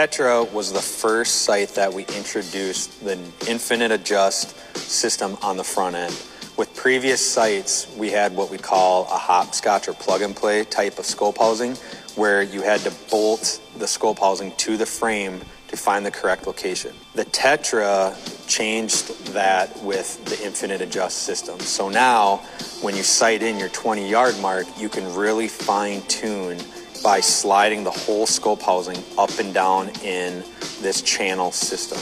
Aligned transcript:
Tetra 0.00 0.50
was 0.50 0.72
the 0.72 0.80
first 0.80 1.42
site 1.42 1.68
that 1.74 1.92
we 1.92 2.06
introduced 2.16 3.04
the 3.04 3.18
infinite 3.46 3.92
adjust 3.92 4.56
system 4.74 5.36
on 5.42 5.58
the 5.58 5.62
front 5.62 5.94
end. 5.94 6.18
With 6.56 6.74
previous 6.74 7.20
sites, 7.20 7.86
we 7.98 8.08
had 8.08 8.34
what 8.34 8.50
we 8.50 8.56
call 8.56 9.02
a 9.12 9.18
hopscotch 9.18 9.88
or 9.88 9.92
plug 9.92 10.22
and 10.22 10.34
play 10.34 10.64
type 10.64 10.98
of 10.98 11.04
scope 11.04 11.36
housing, 11.36 11.74
where 12.16 12.40
you 12.40 12.62
had 12.62 12.80
to 12.80 12.90
bolt 13.10 13.60
the 13.76 13.86
scope 13.86 14.20
housing 14.20 14.52
to 14.52 14.78
the 14.78 14.86
frame 14.86 15.38
to 15.68 15.76
find 15.76 16.06
the 16.06 16.10
correct 16.10 16.46
location. 16.46 16.94
The 17.14 17.26
Tetra 17.26 18.16
changed 18.48 19.34
that 19.34 19.82
with 19.82 20.24
the 20.24 20.42
infinite 20.42 20.80
adjust 20.80 21.24
system. 21.24 21.60
So 21.60 21.90
now, 21.90 22.38
when 22.80 22.96
you 22.96 23.02
sight 23.02 23.42
in 23.42 23.58
your 23.58 23.68
20 23.68 24.08
yard 24.08 24.34
mark, 24.40 24.66
you 24.78 24.88
can 24.88 25.14
really 25.14 25.46
fine 25.46 26.00
tune 26.08 26.56
by 27.02 27.20
sliding 27.20 27.84
the 27.84 27.90
whole 27.90 28.26
scope 28.26 28.62
housing 28.62 29.02
up 29.16 29.30
and 29.38 29.54
down 29.54 29.88
in 30.02 30.44
this 30.80 31.02
channel 31.02 31.50
system. 31.50 31.98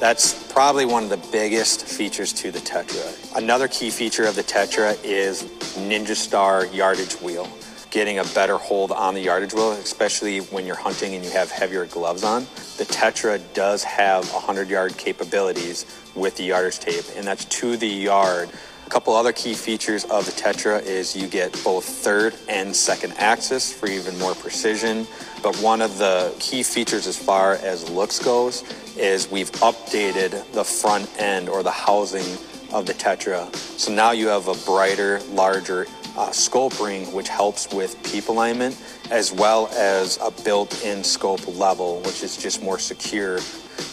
That's 0.00 0.52
probably 0.52 0.84
one 0.84 1.04
of 1.04 1.10
the 1.10 1.28
biggest 1.30 1.86
features 1.86 2.32
to 2.34 2.50
the 2.50 2.58
Tetra. 2.58 3.36
Another 3.36 3.68
key 3.68 3.90
feature 3.90 4.24
of 4.24 4.34
the 4.34 4.42
Tetra 4.42 4.98
is 5.04 5.44
Ninja 5.76 6.16
Star 6.16 6.66
yardage 6.66 7.14
wheel. 7.14 7.48
Getting 7.90 8.18
a 8.18 8.24
better 8.24 8.56
hold 8.56 8.90
on 8.90 9.14
the 9.14 9.20
yardage 9.20 9.54
wheel, 9.54 9.72
especially 9.72 10.38
when 10.40 10.66
you're 10.66 10.76
hunting 10.76 11.14
and 11.14 11.24
you 11.24 11.30
have 11.30 11.50
heavier 11.50 11.86
gloves 11.86 12.24
on. 12.24 12.44
The 12.78 12.84
Tetra 12.84 13.40
does 13.54 13.84
have 13.84 14.28
100 14.32 14.68
yard 14.68 14.96
capabilities 14.96 15.86
with 16.14 16.36
the 16.36 16.44
yardage 16.44 16.80
tape, 16.80 17.04
and 17.16 17.26
that's 17.26 17.44
to 17.44 17.76
the 17.76 17.86
yard 17.86 18.50
couple 18.92 19.16
other 19.16 19.32
key 19.32 19.54
features 19.54 20.04
of 20.04 20.26
the 20.26 20.32
Tetra 20.32 20.82
is 20.82 21.16
you 21.16 21.26
get 21.26 21.50
both 21.64 21.82
third 21.82 22.34
and 22.46 22.76
second 22.76 23.14
axis 23.16 23.72
for 23.72 23.86
even 23.86 24.18
more 24.18 24.34
precision. 24.34 25.06
But 25.42 25.56
one 25.62 25.80
of 25.80 25.96
the 25.96 26.34
key 26.38 26.62
features 26.62 27.06
as 27.06 27.16
far 27.16 27.54
as 27.54 27.88
looks 27.88 28.18
goes 28.18 28.62
is 28.98 29.30
we've 29.30 29.50
updated 29.52 30.30
the 30.52 30.62
front 30.62 31.08
end 31.18 31.48
or 31.48 31.62
the 31.62 31.70
housing 31.70 32.36
of 32.70 32.84
the 32.84 32.92
Tetra. 32.92 33.56
So 33.56 33.90
now 33.90 34.10
you 34.10 34.28
have 34.28 34.48
a 34.48 34.54
brighter, 34.66 35.20
larger 35.30 35.86
uh, 36.18 36.30
scope 36.30 36.78
ring, 36.78 37.10
which 37.14 37.28
helps 37.28 37.72
with 37.72 37.96
peep 38.02 38.28
alignment, 38.28 38.78
as 39.10 39.32
well 39.32 39.68
as 39.68 40.18
a 40.20 40.30
built-in 40.44 41.02
scope 41.02 41.46
level, 41.56 42.02
which 42.02 42.22
is 42.22 42.36
just 42.36 42.62
more 42.62 42.78
secure. 42.78 43.38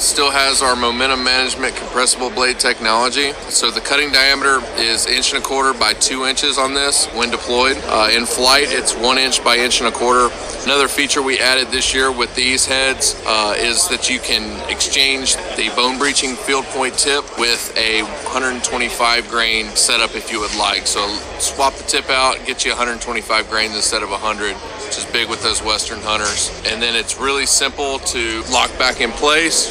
still 0.00 0.30
has 0.30 0.62
our 0.62 0.74
momentum 0.74 1.22
management 1.22 1.76
compressible 1.76 2.30
blade 2.30 2.58
technology. 2.58 3.32
So 3.50 3.70
the 3.70 3.80
cutting 3.80 4.10
diameter 4.10 4.60
is 4.76 5.06
inch 5.06 5.34
and 5.34 5.42
a 5.42 5.46
quarter 5.46 5.78
by 5.78 5.92
two 5.94 6.24
inches 6.24 6.56
on 6.56 6.72
this 6.74 7.06
when 7.08 7.30
deployed. 7.30 7.76
Uh, 7.84 8.08
in 8.12 8.24
flight, 8.24 8.68
it's 8.70 8.94
one 8.94 9.18
inch 9.18 9.44
by 9.44 9.56
inch 9.56 9.80
and 9.80 9.88
a 9.88 9.92
quarter. 9.92 10.34
Another 10.64 10.88
feature 10.88 11.22
we 11.22 11.38
added 11.38 11.68
this 11.68 11.94
year 11.94 12.10
with 12.10 12.34
these 12.34 12.64
heads 12.64 13.20
uh, 13.26 13.54
is 13.58 13.88
that 13.88 14.08
you 14.08 14.18
can 14.18 14.58
exchange 14.70 15.36
the 15.56 15.70
bone 15.76 15.98
breaching 15.98 16.34
field 16.34 16.64
point 16.66 16.96
tip 16.96 17.24
with 17.38 17.76
a 17.76 18.02
125 18.02 19.28
grain 19.28 19.66
setup 19.76 20.14
if 20.14 20.32
you 20.32 20.40
would 20.40 20.54
like. 20.56 20.86
So 20.86 21.06
swap 21.38 21.74
the 21.74 21.84
tip 21.84 22.08
out, 22.08 22.44
get 22.46 22.64
you 22.64 22.70
125 22.70 23.50
grains 23.50 23.74
instead 23.74 24.02
of 24.02 24.10
100 24.10 24.56
which 24.90 24.98
is 24.98 25.04
big 25.12 25.28
with 25.28 25.40
those 25.40 25.62
Western 25.62 26.00
hunters. 26.00 26.50
And 26.66 26.82
then 26.82 26.96
it's 26.96 27.16
really 27.16 27.46
simple 27.46 28.00
to 28.10 28.42
lock 28.50 28.76
back 28.76 29.00
in 29.00 29.12
place, 29.12 29.70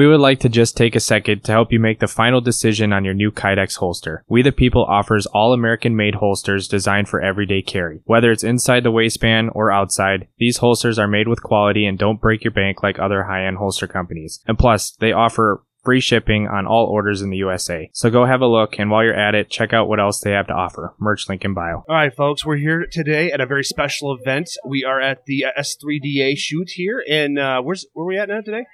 We 0.00 0.06
would 0.06 0.20
like 0.20 0.40
to 0.40 0.48
just 0.48 0.78
take 0.78 0.96
a 0.96 0.98
second 0.98 1.44
to 1.44 1.52
help 1.52 1.72
you 1.72 1.78
make 1.78 2.00
the 2.00 2.08
final 2.08 2.40
decision 2.40 2.90
on 2.90 3.04
your 3.04 3.12
new 3.12 3.30
Kydex 3.30 3.76
holster. 3.76 4.24
We 4.30 4.40
the 4.40 4.50
People 4.50 4.82
offers 4.82 5.26
all 5.26 5.52
American 5.52 5.94
made 5.94 6.14
holsters 6.14 6.68
designed 6.68 7.10
for 7.10 7.20
everyday 7.20 7.60
carry. 7.60 8.00
Whether 8.06 8.32
it's 8.32 8.42
inside 8.42 8.82
the 8.82 8.90
waistband 8.90 9.50
or 9.52 9.70
outside, 9.70 10.26
these 10.38 10.56
holsters 10.56 10.98
are 10.98 11.06
made 11.06 11.28
with 11.28 11.42
quality 11.42 11.84
and 11.84 11.98
don't 11.98 12.18
break 12.18 12.44
your 12.44 12.50
bank 12.50 12.82
like 12.82 12.98
other 12.98 13.24
high-end 13.24 13.58
holster 13.58 13.86
companies. 13.86 14.40
And 14.46 14.58
plus, 14.58 14.92
they 14.92 15.12
offer 15.12 15.64
free 15.84 16.00
shipping 16.00 16.46
on 16.46 16.66
all 16.66 16.86
orders 16.86 17.20
in 17.20 17.28
the 17.28 17.36
USA. 17.38 17.90
So 17.92 18.08
go 18.08 18.24
have 18.24 18.40
a 18.40 18.46
look, 18.46 18.78
and 18.78 18.90
while 18.90 19.04
you're 19.04 19.14
at 19.14 19.34
it, 19.34 19.50
check 19.50 19.74
out 19.74 19.88
what 19.88 20.00
else 20.00 20.20
they 20.20 20.30
have 20.30 20.46
to 20.46 20.54
offer. 20.54 20.94
Merch 20.98 21.28
link 21.28 21.44
in 21.44 21.52
bio. 21.52 21.84
All 21.88 21.94
right, 21.94 22.14
folks, 22.14 22.44
we're 22.44 22.56
here 22.56 22.86
today 22.90 23.30
at 23.32 23.40
a 23.40 23.46
very 23.46 23.64
special 23.64 24.14
event. 24.14 24.50
We 24.64 24.82
are 24.82 25.00
at 25.00 25.26
the 25.26 25.44
S3DA 25.58 26.38
shoot 26.38 26.70
here, 26.70 27.02
and 27.08 27.38
uh, 27.38 27.60
where's 27.62 27.86
where 27.92 28.04
are 28.04 28.08
we 28.08 28.18
at 28.18 28.28
now 28.28 28.40
today? 28.40 28.64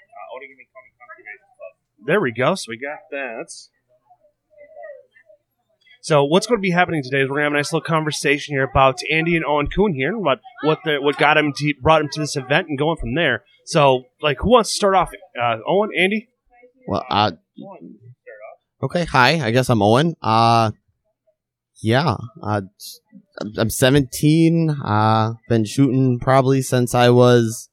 There 2.07 2.21
we 2.21 2.33
go. 2.33 2.55
So 2.55 2.67
we 2.69 2.79
got 2.79 3.01
that. 3.11 3.47
So 6.03 6.25
what's 6.25 6.47
going 6.47 6.59
to 6.59 6.63
be 6.63 6.71
happening 6.71 7.03
today 7.03 7.23
is 7.23 7.29
we're 7.29 7.41
going 7.41 7.41
to 7.41 7.45
have 7.47 7.53
a 7.55 7.57
nice 7.57 7.73
little 7.73 7.85
conversation 7.85 8.55
here 8.55 8.63
about 8.63 9.01
Andy 9.11 9.35
and 9.35 9.45
Owen 9.45 9.67
Kuhn 9.67 9.93
here, 9.93 10.17
about 10.17 10.39
what 10.63 10.79
the, 10.85 10.99
what 11.01 11.17
got 11.19 11.37
him 11.37 11.53
to 11.57 11.75
brought 11.83 12.01
him 12.01 12.09
to 12.13 12.21
this 12.21 12.37
event, 12.37 12.69
and 12.69 12.79
going 12.79 12.97
from 12.97 13.17
there. 13.17 13.43
So, 13.65 14.05
like, 14.23 14.39
who 14.39 14.51
wants 14.51 14.71
to 14.71 14.77
start 14.77 14.95
off? 14.95 15.11
Uh, 15.37 15.57
Owen, 15.67 15.91
Andy. 15.99 16.29
Well, 16.87 17.05
uh, 17.11 17.33
okay. 18.85 19.05
Hi, 19.07 19.45
I 19.45 19.51
guess 19.51 19.69
I'm 19.69 19.83
Owen. 19.83 20.15
Uh, 20.23 20.71
yeah. 21.83 22.17
Uh, 22.41 22.63
I'm 23.59 23.71
17. 23.71 24.71
Uh, 24.71 25.33
been 25.49 25.65
shooting 25.65 26.21
probably 26.21 26.63
since 26.63 26.95
I 26.95 27.11
was 27.11 27.69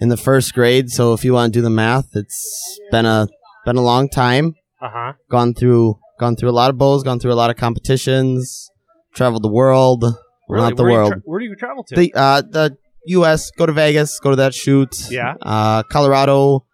in 0.00 0.08
the 0.08 0.16
first 0.16 0.54
grade. 0.54 0.88
So 0.88 1.12
if 1.12 1.22
you 1.22 1.34
want 1.34 1.52
to 1.52 1.58
do 1.58 1.62
the 1.62 1.68
math, 1.68 2.16
it's 2.16 2.80
been 2.90 3.04
a 3.04 3.28
been 3.64 3.76
a 3.76 3.82
long 3.82 4.08
time. 4.08 4.54
Uh 4.80 4.88
huh. 4.90 5.12
Gone 5.30 5.54
through 5.54 5.98
gone 6.18 6.36
through 6.36 6.50
a 6.50 6.52
lot 6.52 6.70
of 6.70 6.78
bows. 6.78 7.02
Gone 7.02 7.18
through 7.20 7.32
a 7.32 7.34
lot 7.34 7.50
of 7.50 7.56
competitions. 7.56 8.70
Traveled 9.14 9.42
the 9.42 9.52
world. 9.52 10.04
Really? 10.48 10.68
Not 10.68 10.76
the 10.76 10.82
where 10.82 10.90
do 10.90 10.96
world. 10.96 11.12
tra- 11.12 11.22
where 11.24 11.40
do 11.40 11.46
you 11.46 11.56
travel 11.56 11.84
to? 11.84 11.94
the 11.94 12.12
uh 12.14 12.42
the 12.42 12.76
U.S. 13.06 13.50
Go 13.50 13.66
to 13.66 13.72
Vegas. 13.72 14.18
Go 14.20 14.30
to 14.30 14.36
that 14.36 14.54
shoot. 14.54 15.10
Yeah. 15.10 15.34
Uh, 15.42 15.82
Colorado, 15.84 16.64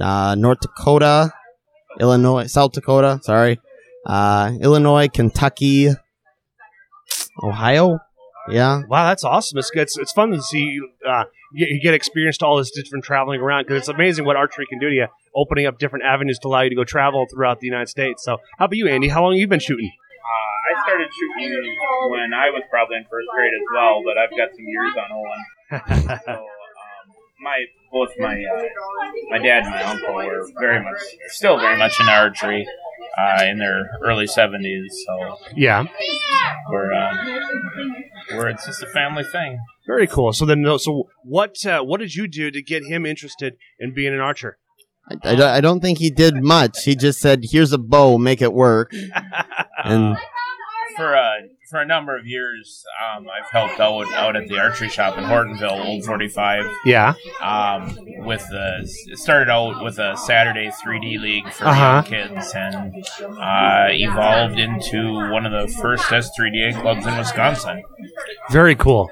uh, 0.00 0.34
North 0.36 0.60
Dakota, 0.60 1.32
Illinois, 2.00 2.46
South 2.46 2.72
Dakota. 2.72 3.20
Sorry. 3.22 3.60
Uh, 4.04 4.52
Illinois, 4.60 5.08
Kentucky, 5.08 5.90
Ohio. 7.42 7.98
Yeah. 8.50 8.82
Wow, 8.88 9.08
that's 9.08 9.22
awesome. 9.24 9.58
It's 9.58 9.70
it's, 9.72 9.96
it's 9.98 10.12
fun 10.12 10.32
to 10.32 10.42
see 10.42 10.80
uh, 11.08 11.24
you, 11.52 11.66
you 11.70 11.80
get 11.80 11.94
experience 11.94 12.38
to 12.38 12.46
all 12.46 12.56
this 12.56 12.72
different 12.72 13.04
traveling 13.04 13.40
around 13.40 13.64
because 13.64 13.78
it's 13.78 13.88
amazing 13.88 14.24
what 14.24 14.36
archery 14.36 14.66
can 14.68 14.80
do 14.80 14.88
to 14.88 14.94
you, 14.94 15.06
opening 15.34 15.66
up 15.66 15.78
different 15.78 16.04
avenues 16.04 16.38
to 16.40 16.48
allow 16.48 16.60
you 16.62 16.70
to 16.70 16.76
go 16.76 16.84
travel 16.84 17.26
throughout 17.32 17.60
the 17.60 17.66
United 17.66 17.88
States. 17.88 18.22
So, 18.24 18.38
how 18.58 18.66
about 18.66 18.76
you, 18.76 18.88
Andy? 18.88 19.08
How 19.08 19.22
long 19.22 19.32
have 19.32 19.38
you 19.40 19.48
been 19.48 19.60
shooting? 19.60 19.90
Uh, 19.90 20.78
I 20.78 20.82
started 20.86 21.08
shooting 21.12 21.52
when 22.10 22.32
I 22.34 22.50
was 22.50 22.62
probably 22.70 22.96
in 22.98 23.04
first 23.10 23.28
grade 23.34 23.52
as 23.54 23.66
well, 23.74 24.02
but 24.04 24.16
I've 24.18 24.30
got 24.30 24.54
some 24.54 24.64
years 24.66 24.94
on 24.96 25.12
Owen. 25.12 26.20
so, 26.24 26.32
um, 26.32 26.46
my 27.40 27.64
both 27.90 28.10
my 28.18 28.34
uh, 28.34 28.62
my 29.30 29.38
dad 29.38 29.64
and 29.64 29.70
my 29.70 29.82
uncle 29.82 30.14
were 30.14 30.46
very 30.60 30.82
much, 30.82 30.96
still 31.28 31.58
very 31.58 31.76
much 31.76 31.98
in 32.00 32.08
archery 32.08 32.66
uh, 33.18 33.44
in 33.46 33.58
their 33.58 33.90
early 34.04 34.26
seventies. 34.26 35.04
So 35.06 35.36
Yeah. 35.56 35.84
we're 36.70 36.92
uh, 36.92 37.14
we're 38.34 38.48
it's 38.48 38.64
just 38.66 38.82
a 38.82 38.86
family 38.86 39.24
thing. 39.24 39.58
Very 39.86 40.06
cool. 40.06 40.32
So 40.32 40.46
then, 40.46 40.64
so 40.78 41.08
what? 41.24 41.66
Uh, 41.66 41.80
what 41.82 41.98
did 41.98 42.14
you 42.14 42.28
do 42.28 42.50
to 42.52 42.62
get 42.62 42.84
him 42.84 43.04
interested 43.04 43.54
in 43.80 43.92
being 43.92 44.14
an 44.14 44.20
archer? 44.20 44.58
I, 45.08 45.14
I 45.30 45.34
don't- 45.34 45.40
I 45.50 45.60
don't 45.60 45.80
think 45.80 45.98
he 45.98 46.10
did 46.10 46.42
much. 46.42 46.84
He 46.84 46.94
just 46.96 47.20
said, 47.20 47.44
"Here's 47.50 47.72
a 47.72 47.78
bow, 47.78 48.18
make 48.18 48.40
it 48.42 48.52
work." 48.52 48.92
and 49.84 50.16
For 50.96 51.16
uh, 51.16 51.30
for 51.70 51.80
a 51.80 51.86
number 51.86 52.16
of 52.18 52.26
years, 52.26 52.84
um, 53.16 53.26
I've 53.26 53.50
helped 53.50 53.80
out 53.80 54.12
out 54.12 54.36
at 54.36 54.46
the 54.46 54.58
archery 54.58 54.90
shop 54.90 55.16
in 55.18 55.24
Hortonville, 55.24 55.84
Old 55.86 56.04
Forty 56.04 56.28
Five. 56.28 56.66
Yeah. 56.84 57.14
um, 57.40 57.96
with 58.26 58.46
the 58.50 58.88
it 59.10 59.18
started 59.18 59.50
out 59.50 59.82
with 59.82 59.98
a 59.98 60.16
Saturday 60.18 60.70
3D 60.84 61.18
league 61.18 61.50
for 61.50 61.64
Uh-huh. 61.66 62.02
young 62.08 62.28
kids 62.36 62.52
and 62.54 62.94
uh, 63.40 63.86
evolved 63.88 64.58
into 64.58 65.14
one 65.32 65.46
of 65.46 65.52
the 65.52 65.72
first 65.80 66.04
S3DA 66.04 66.80
clubs 66.80 67.06
in 67.06 67.16
Wisconsin. 67.16 67.82
Very 68.50 68.74
cool. 68.76 69.10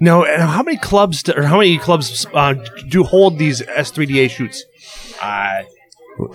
Now, 0.00 0.24
and 0.24 0.42
how 0.42 0.62
many 0.62 0.76
clubs 0.76 1.22
do, 1.22 1.32
or 1.36 1.42
how 1.44 1.58
many 1.58 1.78
clubs 1.78 2.26
uh, 2.34 2.54
do 2.88 3.02
hold 3.04 3.38
these 3.38 3.62
S3DA 3.62 4.28
shoots? 4.30 4.64
Uh, 5.22 5.62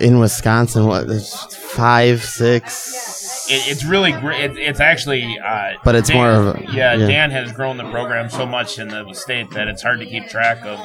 in 0.00 0.18
Wisconsin, 0.18 0.86
what? 0.86 1.06
There's 1.08 1.34
five, 1.54 2.22
six. 2.24 3.46
it, 3.50 3.68
it's 3.70 3.84
really 3.84 4.12
great. 4.12 4.40
It, 4.50 4.58
it's 4.58 4.80
actually, 4.80 5.38
uh, 5.38 5.72
But 5.84 5.94
it's 5.96 6.08
Dan- 6.08 6.16
more 6.18 6.30
of 6.30 6.56
a- 6.56 6.62
yeah, 6.72 6.94
yeah. 6.94 7.06
Dan 7.06 7.30
has 7.32 7.52
grown 7.52 7.76
the 7.76 7.90
program 7.90 8.30
so 8.30 8.46
much 8.46 8.78
in 8.78 8.88
the 8.88 9.12
state 9.12 9.50
that 9.50 9.68
it's 9.68 9.82
hard 9.82 9.98
to 10.00 10.06
keep 10.06 10.28
track 10.28 10.64
of. 10.64 10.78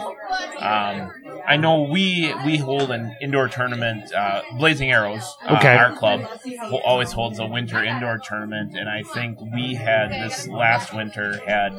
Um, 0.60 1.12
I 1.48 1.56
know 1.58 1.84
we 1.84 2.34
we 2.46 2.58
hold 2.58 2.92
an 2.92 3.16
indoor 3.22 3.48
tournament, 3.48 4.14
uh, 4.14 4.42
Blazing 4.58 4.92
Arrows. 4.92 5.24
Uh, 5.46 5.56
Okay. 5.58 5.76
Our 5.78 5.96
club 5.96 6.22
ho- 6.62 6.82
always 6.86 7.12
holds 7.14 7.40
a 7.40 7.46
winter 7.46 7.84
indoor 7.84 8.18
tournament, 8.20 8.76
and 8.78 8.90
I 8.90 9.04
think 9.04 9.40
we 9.54 9.74
had 9.74 10.12
this 10.12 10.48
last 10.48 10.94
winter 10.94 11.40
had 11.48 11.72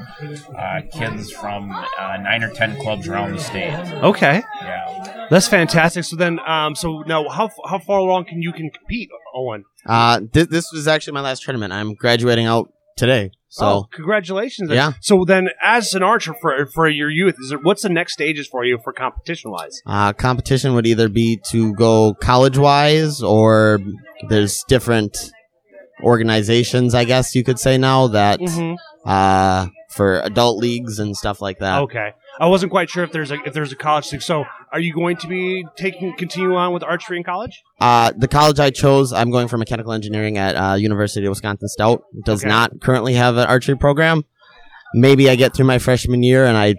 uh, 0.57 0.81
kids 0.91 1.31
from 1.31 1.71
uh, 1.71 2.17
nine 2.17 2.43
or 2.43 2.51
ten 2.55 2.81
clubs 2.81 3.07
around 3.09 3.33
the 3.35 3.41
state. 3.41 3.75
Okay, 4.03 4.43
Yeah. 4.63 5.27
that's 5.31 5.49
fantastic. 5.49 6.05
So 6.05 6.17
then, 6.17 6.39
um, 6.47 6.75
so 6.75 7.03
now, 7.07 7.29
how 7.29 7.51
how 7.69 7.79
far 7.79 7.99
along 7.99 8.25
can 8.25 8.41
you 8.43 8.53
can 8.53 8.71
compete, 8.71 9.11
Owen? 9.35 9.65
Uh, 9.87 10.21
this, 10.33 10.47
this 10.49 10.73
was 10.73 10.89
actually 10.89 11.13
my 11.15 11.21
last 11.21 11.43
tournament. 11.45 11.73
I'm 11.73 11.95
graduating 11.95 12.47
out 12.47 12.73
today. 12.97 13.33
So 13.51 13.67
oh, 13.67 13.89
congratulations! 13.93 14.71
Yeah. 14.71 14.93
So 15.01 15.25
then, 15.25 15.49
as 15.63 15.95
an 15.95 16.03
archer 16.03 16.35
for 16.35 16.67
for 16.67 16.87
your 16.89 17.11
youth, 17.11 17.37
is 17.41 17.49
there, 17.49 17.59
what's 17.59 17.83
the 17.83 17.89
next 17.89 18.13
stages 18.13 18.47
for 18.47 18.65
you 18.65 18.79
for 18.85 18.93
competition 18.93 19.51
wise? 19.51 19.81
uh, 19.87 20.13
competition 20.13 20.75
would 20.75 20.87
either 20.87 21.09
be 21.09 21.41
to 21.51 21.73
go 21.75 22.13
college 22.15 22.59
wise 22.59 23.23
or 23.23 23.81
there's 24.29 24.63
different 24.69 25.17
organizations, 26.03 26.95
I 26.95 27.05
guess 27.05 27.35
you 27.35 27.43
could 27.45 27.59
say 27.59 27.79
now 27.79 28.09
that 28.09 28.41
Mm-hmm. 28.41 28.75
uh, 29.09 29.67
for 29.91 30.21
adult 30.21 30.59
leagues 30.59 30.99
and 30.99 31.17
stuff 31.17 31.41
like 31.41 31.59
that. 31.59 31.81
Okay, 31.83 32.11
I 32.41 32.47
wasn't 32.47 32.71
quite 32.71 32.89
sure 32.91 33.03
if 33.05 33.13
there's 33.13 33.31
a 33.31 33.37
if 33.45 33.53
there's 33.53 33.73
a 33.73 33.77
college 33.77 34.09
thing. 34.09 34.21
So, 34.21 34.45
are 34.73 34.81
you 34.81 34.95
going 34.95 35.17
to 35.19 35.27
be 35.27 35.65
taking 35.77 36.15
continue 36.17 36.55
on 36.55 36.73
with 36.73 36.83
archery 36.85 37.17
in 37.17 37.25
college? 37.25 37.63
Uh, 37.81 38.13
the 38.17 38.29
college 38.29 38.59
I 38.61 38.71
chose, 38.71 39.13
I'm 39.13 39.31
going 39.31 39.49
for 39.49 39.59
mechanical 39.59 39.93
engineering 39.93 40.39
at 40.39 40.55
uh, 40.55 40.75
University 40.75 41.27
of 41.27 41.31
Wisconsin 41.31 41.69
Stout. 41.69 42.03
Does 42.25 42.43
Okay. 42.43 42.49
not 42.49 42.81
currently 42.81 43.15
have 43.15 43.37
an 43.37 43.47
archery 43.49 43.77
program. 43.77 44.25
Maybe 44.95 45.29
I 45.29 45.37
get 45.37 45.55
through 45.55 45.67
my 45.67 45.79
freshman 45.79 46.23
year 46.23 46.47
and 46.47 46.57
I 46.57 46.77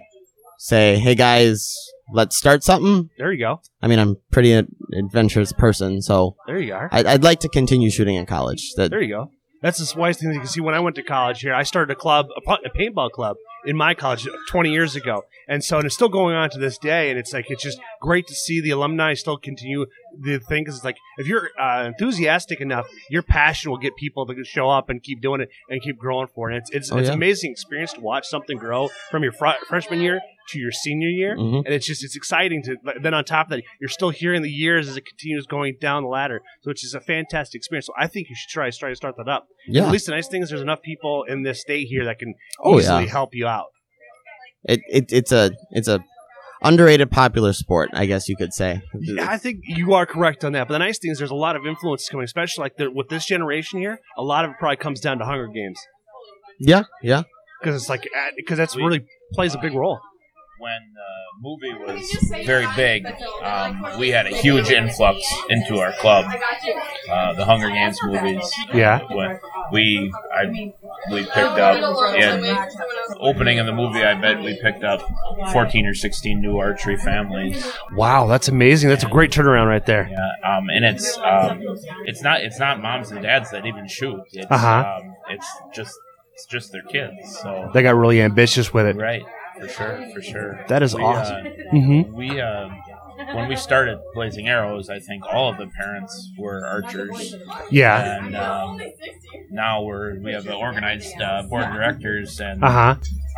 say, 0.58 0.96
"Hey 0.98 1.14
guys, 1.14 1.74
let's 2.12 2.36
start 2.36 2.64
something." 2.64 3.10
There 3.18 3.30
you 3.32 3.38
go. 3.38 3.60
I 3.82 3.86
mean, 3.88 3.98
I'm 3.98 4.16
pretty 4.32 4.52
an 4.52 4.68
adventurous 4.98 5.52
person, 5.52 6.00
so 6.02 6.36
There 6.46 6.58
you 6.58 6.74
are. 6.74 6.88
I, 6.90 7.04
I'd 7.04 7.22
like 7.24 7.40
to 7.40 7.48
continue 7.48 7.90
shooting 7.90 8.16
in 8.16 8.26
college. 8.26 8.72
That 8.76 8.90
There 8.90 9.02
you 9.02 9.14
go. 9.14 9.30
That's 9.62 9.78
the 9.92 9.98
wise 10.00 10.16
thing 10.16 10.28
that 10.30 10.34
you 10.36 10.40
can 10.40 10.48
see. 10.48 10.60
When 10.62 10.74
I 10.74 10.80
went 10.80 10.96
to 10.96 11.02
college 11.02 11.40
here, 11.42 11.52
I 11.52 11.64
started 11.64 11.92
a 11.92 11.94
club, 11.94 12.26
a 12.38 12.70
paintball 12.70 13.10
club 13.10 13.36
in 13.66 13.76
my 13.76 13.94
college 13.94 14.26
20 14.48 14.70
years 14.72 14.96
ago, 14.96 15.24
and 15.48 15.62
so 15.62 15.76
and 15.78 15.86
it's 15.86 15.94
still 15.94 16.08
going 16.08 16.34
on 16.34 16.50
to 16.50 16.58
this 16.58 16.78
day. 16.78 17.10
And 17.10 17.18
it's 17.18 17.32
like 17.32 17.50
it's 17.50 17.62
just 17.62 17.78
great 18.00 18.26
to 18.28 18.34
see 18.34 18.60
the 18.60 18.70
alumni 18.70 19.14
still 19.14 19.36
continue 19.36 19.86
the 20.20 20.38
thing 20.38 20.62
because 20.64 20.76
it's 20.76 20.84
like 20.84 20.96
if 21.18 21.26
you're 21.26 21.50
uh, 21.60 21.84
enthusiastic 21.84 22.60
enough, 22.60 22.86
your 23.10 23.22
passion 23.22 23.70
will 23.70 23.78
get 23.78 23.96
people 23.96 24.26
to 24.26 24.44
show 24.44 24.68
up 24.68 24.88
and 24.90 25.02
keep 25.02 25.20
doing 25.20 25.40
it 25.40 25.48
and 25.68 25.82
keep 25.82 25.98
growing 25.98 26.26
for 26.34 26.50
it. 26.50 26.54
And 26.54 26.62
it's 26.62 26.70
it's, 26.70 26.92
Oh, 26.92 26.96
it's 26.98 27.06
yeah. 27.06 27.12
an 27.12 27.18
amazing 27.18 27.50
experience 27.52 27.92
to 27.94 28.00
watch 28.00 28.26
something 28.26 28.56
grow 28.58 28.88
from 29.10 29.22
your 29.22 29.32
fr- 29.32 29.60
freshman 29.68 30.00
year 30.00 30.20
to 30.48 30.58
your 30.58 30.72
senior 30.72 31.06
year, 31.08 31.36
Mhm. 31.36 31.64
and 31.64 31.72
it's 31.72 31.86
just 31.86 32.02
it's 32.02 32.16
exciting 32.16 32.60
to. 32.64 32.76
Then 33.00 33.14
on 33.14 33.24
top 33.24 33.46
of 33.46 33.50
that, 33.50 33.62
you're 33.80 33.88
still 33.88 34.10
hearing 34.10 34.42
the 34.42 34.50
years 34.50 34.88
as 34.88 34.96
it 34.96 35.06
continues 35.06 35.46
going 35.46 35.76
down 35.80 36.02
the 36.02 36.08
ladder, 36.08 36.40
so 36.62 36.72
it's 36.72 36.82
just 36.82 36.94
a 36.94 37.00
fantastic 37.00 37.60
experience. 37.60 37.86
So 37.86 37.92
I 37.96 38.08
think 38.08 38.28
you 38.28 38.34
should 38.34 38.48
try 38.50 38.68
try 38.70 38.88
to 38.88 38.96
start 38.96 39.16
that 39.18 39.28
up. 39.28 39.46
yeah, 39.68 39.84
At 39.84 39.92
least 39.92 40.06
the 40.06 40.12
nice 40.12 40.26
thing 40.26 40.42
is 40.42 40.48
there's 40.48 40.60
enough 40.62 40.82
people 40.82 41.22
in 41.24 41.44
this 41.44 41.60
state 41.60 41.86
here 41.86 42.04
that 42.06 42.18
can 42.18 42.34
Oh, 42.58 42.78
easily 42.80 43.04
yeah. 43.04 43.10
help 43.10 43.32
you 43.34 43.46
out. 43.46 43.59
It, 44.64 44.80
it 44.88 45.12
it's 45.12 45.32
a 45.32 45.50
it's 45.70 45.88
a 45.88 46.00
underrated 46.62 47.10
popular 47.10 47.52
sport, 47.52 47.88
I 47.94 48.06
guess 48.06 48.28
you 48.28 48.36
could 48.36 48.52
say. 48.52 48.82
Yeah, 49.00 49.30
I 49.30 49.38
think 49.38 49.60
you 49.66 49.94
are 49.94 50.04
correct 50.06 50.44
on 50.44 50.52
that. 50.52 50.68
But 50.68 50.72
the 50.74 50.78
nice 50.78 50.98
thing 50.98 51.10
is 51.10 51.18
there's 51.18 51.30
a 51.30 51.34
lot 51.34 51.56
of 51.56 51.66
influences 51.66 52.08
coming, 52.08 52.24
especially 52.24 52.62
like 52.62 52.76
the, 52.76 52.90
with 52.90 53.08
this 53.08 53.24
generation 53.24 53.78
here. 53.80 54.00
A 54.18 54.22
lot 54.22 54.44
of 54.44 54.50
it 54.52 54.56
probably 54.58 54.76
comes 54.76 55.00
down 55.00 55.18
to 55.18 55.24
Hunger 55.24 55.46
Games 55.48 55.80
Yeah, 56.58 56.82
yeah. 57.02 57.22
because 57.60 57.76
it's 57.76 57.88
like 57.88 58.06
because 58.36 58.58
that's 58.58 58.76
really 58.76 59.04
plays 59.32 59.54
a 59.54 59.58
big 59.58 59.72
role. 59.74 60.00
When 60.58 60.92
the 60.94 61.40
movie 61.40 61.94
was 61.94 62.44
very 62.44 62.66
big, 62.76 63.06
um, 63.42 63.98
we 63.98 64.10
had 64.10 64.26
a 64.26 64.36
huge 64.36 64.68
influx 64.70 65.26
into 65.48 65.78
our 65.78 65.92
club. 65.92 66.26
Uh, 67.10 67.32
the 67.32 67.46
Hunger 67.46 67.70
Games 67.70 67.98
movies. 68.04 68.52
Yeah. 68.74 69.00
When 69.10 69.40
we 69.72 70.12
I 70.34 70.74
we 71.10 71.22
picked 71.22 71.36
up 71.36 71.76
in 72.14 72.56
opening 73.20 73.58
of 73.58 73.66
the 73.66 73.72
movie. 73.72 74.02
I 74.04 74.14
bet 74.20 74.42
we 74.42 74.58
picked 74.60 74.84
up 74.84 75.00
fourteen 75.52 75.86
or 75.86 75.94
sixteen 75.94 76.40
new 76.40 76.58
archery 76.58 76.96
families. 76.96 77.64
Wow, 77.94 78.26
that's 78.26 78.48
amazing. 78.48 78.88
That's 78.90 79.04
a 79.04 79.08
great 79.08 79.30
turnaround 79.30 79.66
right 79.68 79.84
there. 79.86 80.08
Yeah, 80.10 80.56
um, 80.56 80.68
and 80.70 80.84
it's 80.84 81.16
um, 81.18 81.62
it's 82.04 82.22
not 82.22 82.42
it's 82.42 82.58
not 82.58 82.80
moms 82.80 83.10
and 83.10 83.22
dads 83.22 83.50
that 83.50 83.66
even 83.66 83.86
shoot. 83.88 84.20
It's, 84.32 84.46
Uh-huh. 84.50 85.00
um, 85.02 85.14
it's 85.30 85.46
just 85.74 85.94
it's 86.34 86.46
just 86.46 86.72
their 86.72 86.82
kids. 86.82 87.38
So 87.42 87.70
They 87.74 87.82
got 87.82 87.94
really 87.96 88.20
ambitious 88.22 88.72
with 88.72 88.86
it. 88.86 88.96
right, 88.96 89.22
for 89.60 89.68
sure, 89.68 90.10
for 90.14 90.22
sure. 90.22 90.64
That 90.68 90.82
is 90.82 90.94
We, 90.94 91.02
awesome. 91.02 91.46
Uh, 91.46 91.50
Mm-hmm. 91.74 92.14
we 92.16 92.40
uh, 92.40 92.68
when 93.34 93.48
we 93.48 93.56
started 93.56 93.98
blazing 94.14 94.48
arrows, 94.48 94.88
I 94.90 94.98
think 95.00 95.24
all 95.32 95.50
of 95.50 95.58
the 95.58 95.66
parents 95.66 96.30
were 96.38 96.64
archers, 96.66 97.34
Yeah. 97.70 98.18
and 98.18 98.36
um, 98.36 98.80
now 99.50 99.82
we're 99.82 100.18
we 100.20 100.32
have 100.32 100.46
an 100.46 100.52
organized 100.54 101.20
uh, 101.20 101.42
board 101.44 101.64
of 101.64 101.72
directors, 101.72 102.40
and 102.40 102.62
Uh 102.64 102.70
huh. 102.70 102.94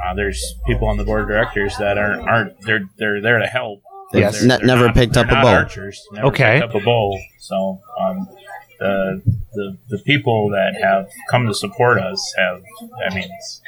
uh, 0.07 0.15
there's 0.15 0.55
people 0.67 0.89
on 0.89 0.97
the 0.97 1.05
board 1.05 1.23
of 1.23 1.29
directors 1.29 1.77
that 1.79 1.99
aren't 1.99 2.29
aren't 2.29 2.61
they're 2.63 2.89
they're 2.99 3.21
there 3.21 3.39
to 3.39 3.47
help. 3.47 3.83
Yes. 4.13 4.39
They're- 4.41 4.49
Ne- 4.49 4.57
they're 4.59 4.67
never 4.67 4.87
not- 4.87 4.95
picked 4.95 5.15
they're 5.15 5.25
up 5.25 5.31
a 5.31 5.43
bow. 5.43 5.55
Archers 5.55 6.07
never 6.13 6.27
Okay. 6.29 6.61
picked 6.61 6.75
up 6.75 6.83
a 6.83 6.85
bow. 6.85 7.17
So 7.39 7.81
um, 8.01 8.29
the 8.79 9.23
the 9.55 9.79
the 9.89 9.99
people 10.05 10.51
that 10.51 10.75
have 10.83 11.09
come 11.31 11.47
to 11.47 11.55
support 11.55 11.99
us 12.01 12.35
have, 12.37 12.63
I 13.11 13.15
mean, 13.15 13.29
it's 13.39 13.63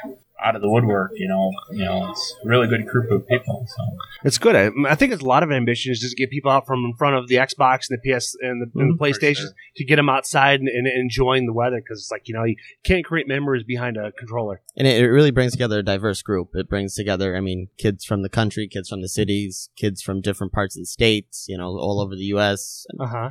out 0.44 0.54
of 0.56 0.62
the 0.62 0.68
woodwork. 0.70 1.12
You 1.14 1.28
know, 1.28 1.50
you 1.72 1.84
know, 1.84 2.10
it's 2.10 2.34
a 2.44 2.48
really 2.48 2.66
good 2.68 2.86
group 2.86 3.10
of 3.10 3.26
people. 3.26 3.66
So 3.68 3.82
It's 4.24 4.38
good. 4.38 4.54
I, 4.56 4.70
I 4.88 4.94
think 4.94 5.12
it's 5.12 5.22
a 5.22 5.26
lot 5.26 5.42
of 5.42 5.50
ambition 5.50 5.92
is 5.92 6.00
just 6.00 6.16
to 6.16 6.22
get 6.22 6.30
people 6.30 6.50
out 6.50 6.66
from 6.66 6.84
in 6.84 6.94
front 6.94 7.16
of 7.16 7.28
the 7.28 7.36
Xbox 7.36 7.88
and 7.88 7.98
the 8.02 8.12
PS 8.12 8.36
and 8.40 8.60
the, 8.62 8.80
and 8.80 8.90
the 8.90 8.94
Mhm. 8.94 8.98
For 8.98 9.04
PlayStation 9.04 9.36
sure. 9.36 9.54
to 9.76 9.84
get 9.84 9.96
them 9.96 10.08
outside 10.08 10.60
and, 10.60 10.68
and 10.68 10.86
enjoying 10.86 11.46
the 11.46 11.52
weather 11.52 11.76
because 11.80 12.00
it's 12.00 12.10
like 12.10 12.28
you 12.28 12.34
know 12.34 12.44
you 12.44 12.56
can't 12.84 13.04
create 13.04 13.26
memories 13.28 13.64
behind 13.64 13.96
a 13.96 14.12
controller. 14.12 14.60
And 14.76 14.86
it, 14.86 15.00
it 15.02 15.08
really 15.08 15.30
brings 15.30 15.52
together 15.52 15.78
a 15.78 15.82
diverse 15.82 16.22
group. 16.22 16.50
It 16.54 16.68
brings 16.68 16.94
together, 16.94 17.36
I 17.36 17.40
mean, 17.40 17.68
kids 17.78 18.04
from 18.04 18.22
the 18.22 18.28
country, 18.28 18.68
kids 18.68 18.88
from 18.88 19.02
the 19.02 19.08
cities, 19.08 19.70
kids 19.76 20.02
from 20.02 20.20
different 20.20 20.52
parts 20.52 20.76
of 20.76 20.82
the 20.82 20.86
states, 20.86 21.46
you 21.48 21.56
know, 21.56 21.68
all 21.78 22.00
over 22.00 22.14
the 22.14 22.24
U.S. 22.36 22.86
Uh 23.00 23.06
huh. 23.06 23.30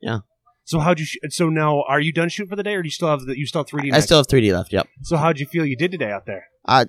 Yeah. 0.00 0.18
So 0.64 0.78
how'd 0.78 0.98
you? 1.00 1.06
Sh- 1.06 1.16
so 1.30 1.48
now, 1.48 1.82
are 1.88 2.00
you 2.00 2.12
done 2.12 2.28
shooting 2.28 2.48
for 2.48 2.56
the 2.56 2.62
day, 2.62 2.74
or 2.74 2.82
do 2.82 2.86
you 2.86 2.90
still 2.92 3.08
have 3.08 3.22
the 3.26 3.36
you 3.38 3.46
still 3.46 3.60
have 3.62 3.68
three 3.68 3.82
D? 3.82 3.92
I 3.92 4.00
still 4.00 4.18
have 4.18 4.26
3D 4.28 4.52
left. 4.52 4.72
Yep. 4.72 4.86
So 5.02 5.16
how'd 5.16 5.38
you 5.40 5.46
feel 5.46 5.66
you 5.66 5.76
did 5.76 5.90
today 5.90 6.10
out 6.10 6.24
there? 6.26 6.44
I 6.66 6.86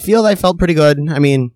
feel 0.00 0.24
I 0.24 0.34
felt 0.36 0.58
pretty 0.58 0.74
good. 0.74 0.98
I 1.10 1.18
mean, 1.18 1.50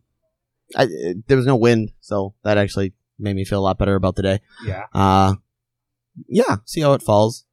I, 0.77 0.89
there 1.29 1.37
was 1.37 1.47
no 1.47 1.55
wind, 1.57 1.93
so 2.01 2.35
that 2.43 2.59
actually 2.59 2.93
made 3.19 3.37
me 3.37 3.45
feel 3.45 3.61
a 3.61 3.63
lot 3.63 3.79
better 3.79 3.95
about 3.95 4.17
the 4.17 4.23
day. 4.23 4.41
Yeah, 4.67 4.87
Uh, 4.93 5.35
yeah, 6.29 6.57
see 6.65 6.81
how 6.81 6.93
it 6.95 7.03
falls. 7.03 7.45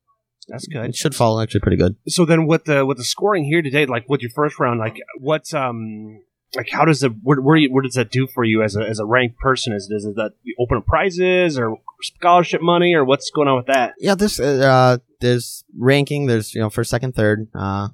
that's 0.47 0.65
good. 0.67 0.85
It 0.89 0.95
should 0.95 1.13
fall 1.15 1.39
actually 1.39 1.59
pretty 1.61 1.77
good. 1.77 1.95
So 2.07 2.25
then, 2.25 2.47
with 2.47 2.65
the 2.65 2.85
with 2.85 2.97
the 2.97 3.03
scoring 3.03 3.43
here 3.45 3.61
today, 3.61 3.85
like 3.85 4.09
with 4.09 4.21
your 4.21 4.31
first 4.31 4.59
round, 4.59 4.79
like 4.79 4.97
what 5.19 5.53
um. 5.53 6.21
Like 6.55 6.69
how 6.69 6.83
does 6.83 7.01
it? 7.01 7.13
What, 7.23 7.39
what, 7.41 7.57
do 7.57 7.67
what 7.71 7.83
does 7.83 7.93
that 7.93 8.11
do 8.11 8.27
for 8.27 8.43
you 8.43 8.61
as 8.61 8.75
a, 8.75 8.81
as 8.81 8.99
a 8.99 9.05
ranked 9.05 9.39
person? 9.39 9.71
Is, 9.73 9.89
is 9.89 10.05
it 10.05 10.15
that 10.15 10.33
you 10.43 10.55
open 10.59 10.77
up 10.77 10.85
prizes 10.85 11.57
or 11.57 11.77
scholarship 12.01 12.61
money 12.61 12.93
or 12.93 13.05
what's 13.05 13.29
going 13.29 13.47
on 13.47 13.57
with 13.57 13.67
that? 13.67 13.93
Yeah, 13.99 14.15
this 14.15 14.39
uh, 14.39 14.97
there's 15.21 15.63
ranking. 15.77 16.25
There's 16.25 16.53
you 16.53 16.61
know 16.61 16.69
first, 16.69 16.89
second, 16.89 17.15
third, 17.15 17.47
uh, 17.55 17.89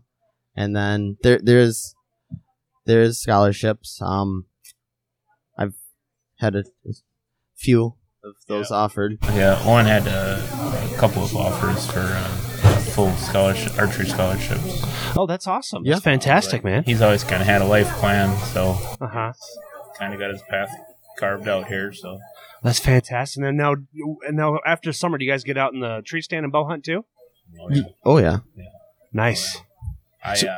and 0.55 0.75
then 0.75 1.17
there 1.21 1.39
there's 1.41 1.93
there's 2.85 3.19
scholarships. 3.19 3.99
Um, 4.01 4.45
I've 5.57 5.75
had 6.39 6.55
a, 6.55 6.59
a 6.59 6.93
few 7.55 7.95
of 8.23 8.35
those 8.47 8.71
offered. 8.71 9.19
Yeah, 9.33 9.61
Owen 9.65 9.85
had 9.85 10.07
a, 10.07 10.91
a 10.93 10.97
couple 10.97 11.23
of 11.23 11.35
offers 11.35 11.85
for 11.85 11.99
uh, 11.99 12.27
full 12.95 13.11
scholarship, 13.17 13.77
archery 13.77 14.07
scholarships. 14.07 14.81
Oh, 15.17 15.25
that's 15.25 15.47
awesome. 15.47 15.83
Yeah. 15.85 15.93
That's 15.95 16.03
fantastic, 16.03 16.63
man. 16.63 16.83
He's 16.83 17.01
always 17.01 17.23
kind 17.23 17.41
of 17.41 17.47
had 17.47 17.61
a 17.61 17.65
life 17.65 17.89
plan, 17.95 18.37
so 18.53 18.77
Uh 19.01 19.07
huh. 19.07 19.33
kind 19.97 20.13
of 20.13 20.19
got 20.19 20.29
his 20.31 20.41
path 20.49 20.69
carved 21.19 21.47
out 21.47 21.67
here. 21.67 21.91
So 21.93 22.19
That's 22.63 22.79
fantastic. 22.79 23.37
And 23.37 23.45
then 23.45 23.57
now, 23.57 23.75
and 24.27 24.37
now 24.37 24.59
after 24.65 24.93
summer, 24.93 25.17
do 25.17 25.25
you 25.25 25.31
guys 25.31 25.43
get 25.43 25.57
out 25.57 25.73
in 25.73 25.79
the 25.79 26.01
tree 26.05 26.21
stand 26.21 26.43
and 26.43 26.51
bow 26.51 26.65
hunt 26.65 26.83
too? 26.85 27.03
oh, 27.59 27.69
yeah. 27.71 27.81
Oh 28.05 28.17
yeah, 28.19 28.37
Nice. 29.13 29.61
I 30.23 30.33
uh, 30.33 30.57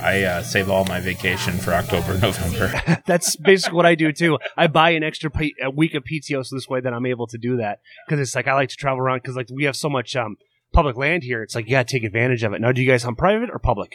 I 0.00 0.22
uh, 0.22 0.42
save 0.42 0.70
all 0.70 0.84
my 0.86 0.98
vacation 1.00 1.58
for 1.58 1.72
October, 1.74 2.18
November. 2.22 3.02
That's 3.06 3.36
basically 3.36 3.76
what 3.76 3.84
I 3.86 3.94
do 3.94 4.10
too. 4.12 4.38
I 4.56 4.66
buy 4.68 4.90
an 4.90 5.02
extra 5.02 5.30
P- 5.30 5.54
a 5.62 5.70
week 5.70 5.94
of 5.94 6.04
PTO 6.04 6.44
so 6.46 6.56
this 6.56 6.68
way 6.68 6.80
that 6.80 6.92
I'm 6.94 7.04
able 7.06 7.26
to 7.26 7.38
do 7.38 7.58
that 7.58 7.80
because 8.06 8.20
it's 8.20 8.34
like 8.34 8.48
I 8.48 8.54
like 8.54 8.70
to 8.70 8.76
travel 8.76 9.00
around 9.00 9.18
because 9.18 9.36
like 9.36 9.48
we 9.52 9.64
have 9.64 9.76
so 9.76 9.88
much 9.90 10.16
um, 10.16 10.36
public 10.72 10.96
land 10.96 11.22
here. 11.22 11.42
It's 11.42 11.54
like 11.54 11.66
you 11.66 11.72
got 11.72 11.86
to 11.88 11.92
take 11.94 12.04
advantage 12.04 12.42
of 12.42 12.52
it. 12.52 12.60
Now, 12.60 12.72
do 12.72 12.80
you 12.82 12.88
guys 12.90 13.02
hunt 13.02 13.18
private 13.18 13.50
or 13.50 13.58
public? 13.58 13.92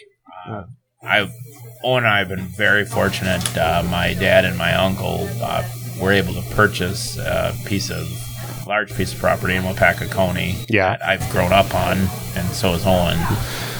I 1.03 1.31
Owen 1.83 2.03
and 2.03 2.07
I 2.07 2.19
have 2.19 2.29
been 2.29 2.41
very 2.41 2.85
fortunate. 2.85 3.55
Uh, 3.57 3.83
my 3.89 4.13
dad 4.13 4.45
and 4.45 4.57
my 4.57 4.73
uncle 4.73 5.27
uh, 5.41 5.67
were 6.01 6.11
able 6.11 6.33
to 6.33 6.41
purchase 6.55 7.17
a 7.17 7.55
piece 7.65 7.89
of 7.91 8.07
large 8.67 8.93
piece 8.95 9.13
of 9.13 9.19
property 9.19 9.55
in 9.55 9.63
Waupaca 9.63 10.11
County 10.11 10.55
Yeah. 10.67 10.97
that 10.97 11.05
I've 11.05 11.29
grown 11.31 11.53
up 11.53 11.73
on, 11.73 11.97
and 12.35 12.47
so 12.51 12.71
has 12.73 12.85
Owen. 12.85 13.17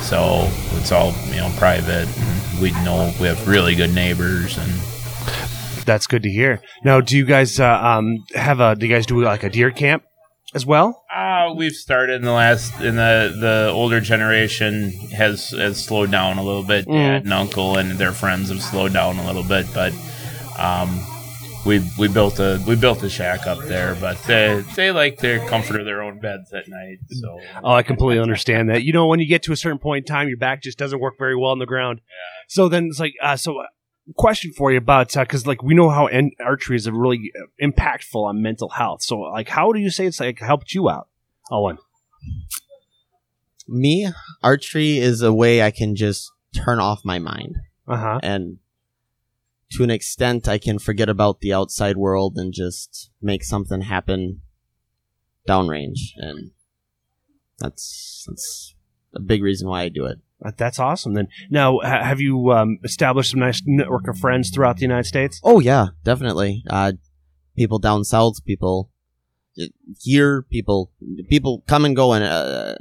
So 0.04 0.48
it's 0.80 0.92
all 0.92 1.14
you 1.28 1.38
know 1.38 1.52
private, 1.58 2.08
and 2.08 2.62
we 2.62 2.72
know 2.84 3.12
we 3.20 3.28
have 3.28 3.48
really 3.48 3.76
good 3.76 3.94
neighbors, 3.94 4.58
and 4.58 4.72
That's 5.86 6.08
good 6.08 6.24
to 6.24 6.30
hear. 6.30 6.62
Now, 6.84 7.02
do 7.02 7.18
you 7.18 7.26
guys 7.26 7.60
uh, 7.60 7.68
um, 7.68 8.24
have 8.36 8.60
a? 8.60 8.76
Do 8.76 8.86
you 8.88 8.94
guys 8.94 9.06
do 9.06 9.22
like 9.22 9.44
a 9.44 9.50
deer 9.50 9.72
camp 9.72 10.04
as 10.54 10.66
well? 10.66 11.04
Uh, 11.18 11.52
we've 11.56 11.76
started 11.76 12.18
in 12.18 12.22
the 12.22 12.32
last 12.32 12.80
in 12.80 12.96
the 12.96 13.36
the 13.40 13.72
older 13.74 14.00
generation 14.00 14.92
has 15.10 15.50
has 15.50 15.84
slowed 15.84 16.12
down 16.12 16.38
a 16.38 16.44
little 16.44 16.64
bit. 16.64 16.86
Mm. 16.86 16.94
Dad 16.94 17.24
and 17.24 17.34
uncle 17.34 17.78
and 17.78 17.92
their 17.94 18.12
friends 18.12 18.50
have 18.50 18.62
slowed 18.62 18.94
down 18.94 19.18
a 19.18 19.26
little 19.26 19.42
bit, 19.42 19.66
but 19.74 19.94
um, 20.60 21.04
we 21.66 21.84
we 21.98 22.08
built 22.08 22.38
a 22.38 22.64
we 22.68 22.76
built 22.76 23.02
a 23.02 23.10
shack 23.10 23.48
up 23.48 23.58
there. 23.66 23.96
But 24.00 24.22
they 24.26 24.64
they 24.76 24.92
like 24.92 25.18
their 25.18 25.40
comfort 25.48 25.80
of 25.80 25.86
their 25.88 26.04
own 26.04 26.20
beds 26.20 26.54
at 26.54 26.68
night. 26.68 27.00
So 27.10 27.40
Oh, 27.64 27.72
I 27.72 27.82
completely 27.82 28.22
understand 28.22 28.70
that. 28.70 28.84
You 28.84 28.94
know, 28.94 29.08
when 29.08 29.20
you 29.20 29.28
get 29.28 29.42
to 29.44 29.52
a 29.52 29.58
certain 29.58 29.80
point 29.80 30.08
in 30.08 30.14
time, 30.14 30.28
your 30.28 30.38
back 30.38 30.62
just 30.62 30.78
doesn't 30.78 31.00
work 31.00 31.16
very 31.18 31.36
well 31.36 31.50
on 31.50 31.58
the 31.58 31.66
ground. 31.66 32.02
Yeah. 32.08 32.44
So 32.48 32.70
then 32.70 32.86
it's 32.86 33.00
like, 33.00 33.16
uh, 33.24 33.38
so 33.38 33.64
question 34.16 34.52
for 34.54 34.72
you 34.72 34.78
about 34.78 35.14
because 35.14 35.46
like 35.46 35.62
we 35.64 35.74
know 35.74 35.90
how 35.90 36.08
en- 36.08 36.32
archery 36.44 36.76
is 36.78 36.90
really 36.90 37.32
uh, 37.40 37.46
impactful 37.66 38.24
on 38.24 38.42
mental 38.42 38.70
health. 38.70 39.02
So 39.02 39.20
like, 39.20 39.50
how 39.50 39.74
do 39.74 39.80
you 39.80 39.90
say 39.90 40.06
it's 40.06 40.20
like 40.20 40.40
helped 40.40 40.74
you 40.74 40.90
out, 40.90 41.08
Owen? 41.52 41.78
me 43.68 44.10
archery 44.42 44.98
is 44.98 45.22
a 45.22 45.34
way 45.34 45.62
I 45.62 45.72
can 45.72 45.96
just 45.96 46.32
turn 46.56 46.80
off 46.80 47.02
my 47.04 47.20
mind. 47.20 47.58
Uh 47.88 47.98
huh. 47.98 48.20
and 48.22 48.58
to 49.72 49.82
an 49.84 49.90
extent 49.90 50.48
i 50.48 50.58
can 50.58 50.78
forget 50.78 51.08
about 51.08 51.40
the 51.40 51.54
outside 51.54 51.96
world 51.96 52.34
and 52.38 52.54
just 52.54 53.10
make 53.22 53.44
something 53.46 53.82
happen 53.82 54.42
downrange 55.48 56.12
and 56.18 56.52
that's 57.60 58.26
that's 58.28 58.76
a 59.16 59.22
big 59.22 59.42
reason 59.42 59.70
why 59.70 59.84
i 59.84 59.90
do 59.90 60.06
it 60.06 60.20
That's 60.58 60.80
awesome. 60.80 61.14
Then 61.14 61.28
now, 61.50 61.80
ha- 61.80 62.04
have 62.04 62.22
you 62.22 62.52
um, 62.52 62.80
established 62.84 63.32
some 63.32 63.40
nice 63.40 63.62
network 63.66 64.08
of 64.08 64.18
friends 64.20 64.50
throughout 64.50 64.78
the 64.78 64.84
United 64.84 65.06
States? 65.06 65.42
oh 65.44 65.60
yeah 65.60 65.88
definitely 66.04 66.64
uh 66.70 66.92
people 67.56 67.80
down 67.80 68.04
south 68.04 68.44
people 68.46 68.92
here 70.00 70.44
people 70.44 70.92
people 71.30 71.64
come 71.68 71.84
and 71.86 71.96
go 71.96 72.14
and 72.14 72.24
uh, 72.24 72.76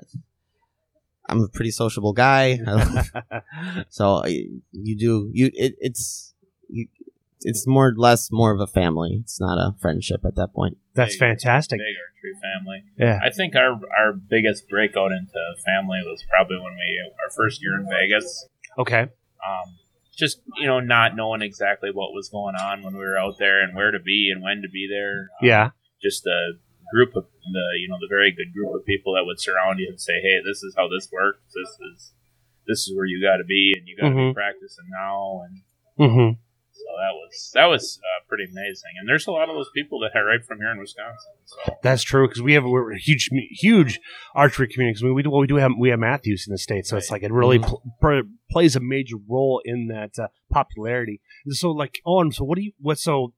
i'm 1.29 1.41
a 1.41 1.49
pretty 1.49 1.71
sociable 1.71 2.13
guy 2.13 2.59
so 3.89 4.17
uh, 4.17 4.27
you 4.27 4.97
do 4.97 5.31
you 5.33 5.51
it, 5.55 5.75
it's 5.79 6.35
you, 6.69 6.87
it's 7.43 7.67
more 7.67 7.89
or 7.89 7.95
less 7.97 8.31
more 8.33 8.53
of 8.53 8.61
a 8.61 8.67
family 8.67 9.19
it's 9.23 9.41
not 9.41 9.59
a 9.59 9.75
friendship 9.81 10.21
at 10.25 10.35
that 10.37 10.53
point 10.55 10.77
That's 10.95 11.15
Big- 11.15 11.21
fantastic. 11.21 11.79
big 11.79 11.97
archery 11.97 12.35
family. 12.43 12.85
Yeah. 12.99 13.19
I 13.23 13.31
think 13.31 13.55
our 13.55 13.79
our 13.99 14.13
biggest 14.13 14.69
breakout 14.69 15.13
into 15.13 15.39
family 15.65 16.01
was 16.05 16.25
probably 16.29 16.57
when 16.57 16.75
we 16.75 16.89
our 17.23 17.31
first 17.37 17.63
year 17.63 17.75
in 17.79 17.87
Vegas. 17.89 18.49
Okay. 18.79 19.03
um, 19.47 19.69
just 20.17 20.41
you 20.57 20.67
know 20.67 20.81
not 20.81 21.15
knowing 21.15 21.43
exactly 21.43 21.91
what 21.93 22.13
was 22.15 22.29
going 22.31 22.55
on 22.57 22.83
when 22.83 22.95
we 22.95 23.01
were 23.01 23.19
out 23.19 23.37
there 23.39 23.61
and 23.63 23.77
where 23.77 23.91
to 23.91 24.01
be 24.01 24.31
and 24.33 24.43
when 24.43 24.63
to 24.63 24.69
be 24.69 24.89
there 24.91 25.29
Um, 25.41 25.47
Yeah. 25.47 25.71
just 26.03 26.27
a 26.27 26.53
group 26.93 27.15
of 27.17 27.25
the 27.53 27.67
you 27.81 27.87
know 27.89 27.99
the 28.01 28.09
very 28.09 28.33
good 28.33 28.53
group 28.55 28.75
of 28.75 28.85
people 28.87 29.15
that 29.15 29.25
would 29.27 29.39
surround 29.41 29.79
you 29.79 29.89
and 29.89 30.01
say 30.01 30.15
hey 30.23 30.41
this 30.45 30.63
is 30.63 30.75
how 30.77 30.89
this 30.89 31.09
works 31.13 31.43
this 31.55 31.69
is 31.93 32.13
this 32.67 32.79
is 32.89 32.97
where 32.97 33.05
you 33.07 33.21
got 33.23 33.37
to 33.37 33.45
be 33.45 33.75
and 33.77 33.87
you 33.87 33.95
got 33.97 34.09
to 34.09 34.15
Mhm. 34.15 34.31
be 34.31 34.35
practicing 34.35 34.87
now 34.91 35.43
and 35.47 35.63
Mm-hmm. 35.99 36.31
So 36.77 36.93
that 37.03 37.13
was 37.15 37.51
that 37.55 37.67
was 37.67 38.01
uh, 38.03 38.25
pretty 38.29 38.45
amazing 38.45 38.93
and 38.99 39.09
there's 39.09 39.27
a 39.27 39.31
lot 39.33 39.49
of 39.49 39.55
those 39.57 39.71
people 39.75 39.99
that 40.01 40.17
are 40.19 40.25
right 40.25 40.45
from 40.47 40.59
here 40.59 40.71
in 40.71 40.79
wisconsin 40.79 41.33
so 41.47 41.77
That's 41.83 42.03
true 42.03 42.27
because 42.29 42.43
we 42.43 42.53
have 42.55 42.65
we're 42.65 42.93
a 42.93 42.99
huge, 42.99 43.29
huge 43.51 43.99
archery 44.35 44.69
community. 44.69 44.95
'cause 44.97 45.03
we, 45.05 45.13
we 45.13 45.23
do 45.23 45.31
well, 45.31 45.41
we 45.41 45.47
do 45.47 45.57
have 45.57 45.73
we 45.79 45.89
have 45.91 45.99
Mathews 45.99 46.45
in 46.47 46.53
the 46.53 46.59
state, 46.59 46.87
so 46.87 46.97
it's 46.97 47.11
like 47.11 47.23
it 47.23 47.33
really 47.33 47.59
pl- 47.59 47.83
pr- 48.01 48.21
plays 48.51 48.77
a 48.77 48.81
major 48.81 49.17
role 49.29 49.61
in 49.65 49.89
that 49.89 50.13
uh, 50.23 50.29
popularity. 50.51 51.21
So 51.49 51.71
like, 51.71 52.01
oh, 52.07 52.29
so 52.31 52.45
what 52.45 52.57
do 52.57 52.63
you 52.63 52.73
what 52.81 52.99
so 52.99 53.33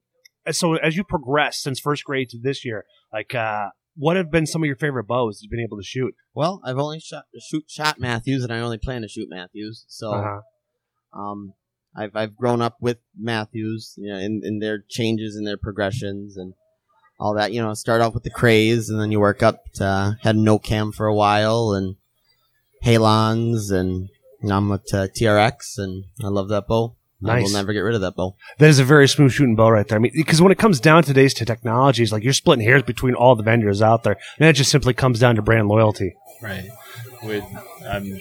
so 0.51 0.75
as 0.75 0.95
you 0.97 1.03
progress 1.03 1.59
since 1.61 1.79
first 1.79 2.03
grade 2.03 2.29
to 2.29 2.39
this 2.41 2.65
year, 2.65 2.85
like 3.13 3.33
uh, 3.35 3.69
what 3.95 4.15
have 4.17 4.31
been 4.31 4.45
some 4.47 4.63
of 4.63 4.67
your 4.67 4.75
favorite 4.75 5.05
bows 5.07 5.39
you've 5.41 5.51
been 5.51 5.59
able 5.59 5.77
to 5.77 5.83
shoot? 5.83 6.13
Well, 6.33 6.61
I've 6.65 6.77
only 6.77 6.99
shot 6.99 7.23
shoot 7.49 7.65
shot 7.67 7.99
Mathews, 7.99 8.43
and 8.43 8.51
I 8.51 8.59
only 8.59 8.77
plan 8.79 9.01
to 9.03 9.07
shoot 9.07 9.27
Mathews. 9.29 9.85
So, 9.87 10.11
Uh-huh. 10.13 11.19
um, 11.19 11.53
I've 11.95 12.15
I've 12.15 12.35
grown 12.35 12.61
up 12.61 12.77
with 12.79 12.97
Mathews, 13.17 13.93
you 13.97 14.11
know, 14.11 14.17
in, 14.19 14.41
in 14.43 14.59
their 14.59 14.83
changes 14.89 15.35
and 15.35 15.45
their 15.45 15.57
progressions 15.57 16.37
and 16.37 16.53
all 17.19 17.33
that. 17.35 17.51
You 17.51 17.61
know, 17.61 17.73
start 17.73 18.01
off 18.01 18.13
with 18.13 18.23
the 18.23 18.29
craze, 18.29 18.89
and 18.89 18.99
then 19.01 19.11
you 19.11 19.19
work 19.19 19.41
up 19.43 19.71
to 19.75 20.17
had 20.21 20.35
no 20.35 20.59
cam 20.59 20.91
for 20.91 21.07
a 21.07 21.15
while, 21.15 21.71
and 21.73 21.95
Halons, 22.83 23.71
and 23.71 24.09
now 24.41 24.57
I'm 24.57 24.69
with 24.69 24.93
uh, 24.93 25.07
TRX, 25.07 25.77
and 25.77 26.05
I 26.23 26.27
love 26.27 26.47
that 26.49 26.67
bow. 26.67 26.95
I 27.21 27.27
Nice. 27.27 27.43
will 27.43 27.51
never 27.59 27.73
get 27.73 27.81
rid 27.81 27.95
of 27.95 28.01
that 28.01 28.15
bow. 28.15 28.37
That 28.59 28.69
is 28.69 28.79
a 28.79 28.85
very 28.85 29.05
smooth 29.09 29.33
shooting 29.33 29.57
bow 29.57 29.69
right 29.69 29.85
there. 29.85 29.97
I 29.97 29.99
mean, 29.99 30.13
because 30.15 30.41
when 30.41 30.53
it 30.53 30.57
comes 30.57 30.79
down 30.79 31.03
today's 31.03 31.33
to 31.35 31.45
technology, 31.45 32.01
it's 32.01 32.13
like 32.13 32.23
you're 32.23 32.31
splitting 32.31 32.63
hairs 32.65 32.83
between 32.83 33.13
all 33.13 33.35
the 33.35 33.43
vendors 33.43 33.81
out 33.81 34.03
there, 34.03 34.15
and 34.37 34.47
it 34.47 34.53
just 34.53 34.71
simply 34.71 34.93
comes 34.93 35.19
down 35.19 35.35
to 35.35 35.41
brand 35.41 35.67
loyalty. 35.67 36.15
right 36.41 36.69
with 37.23 37.43
i'm 37.89 38.17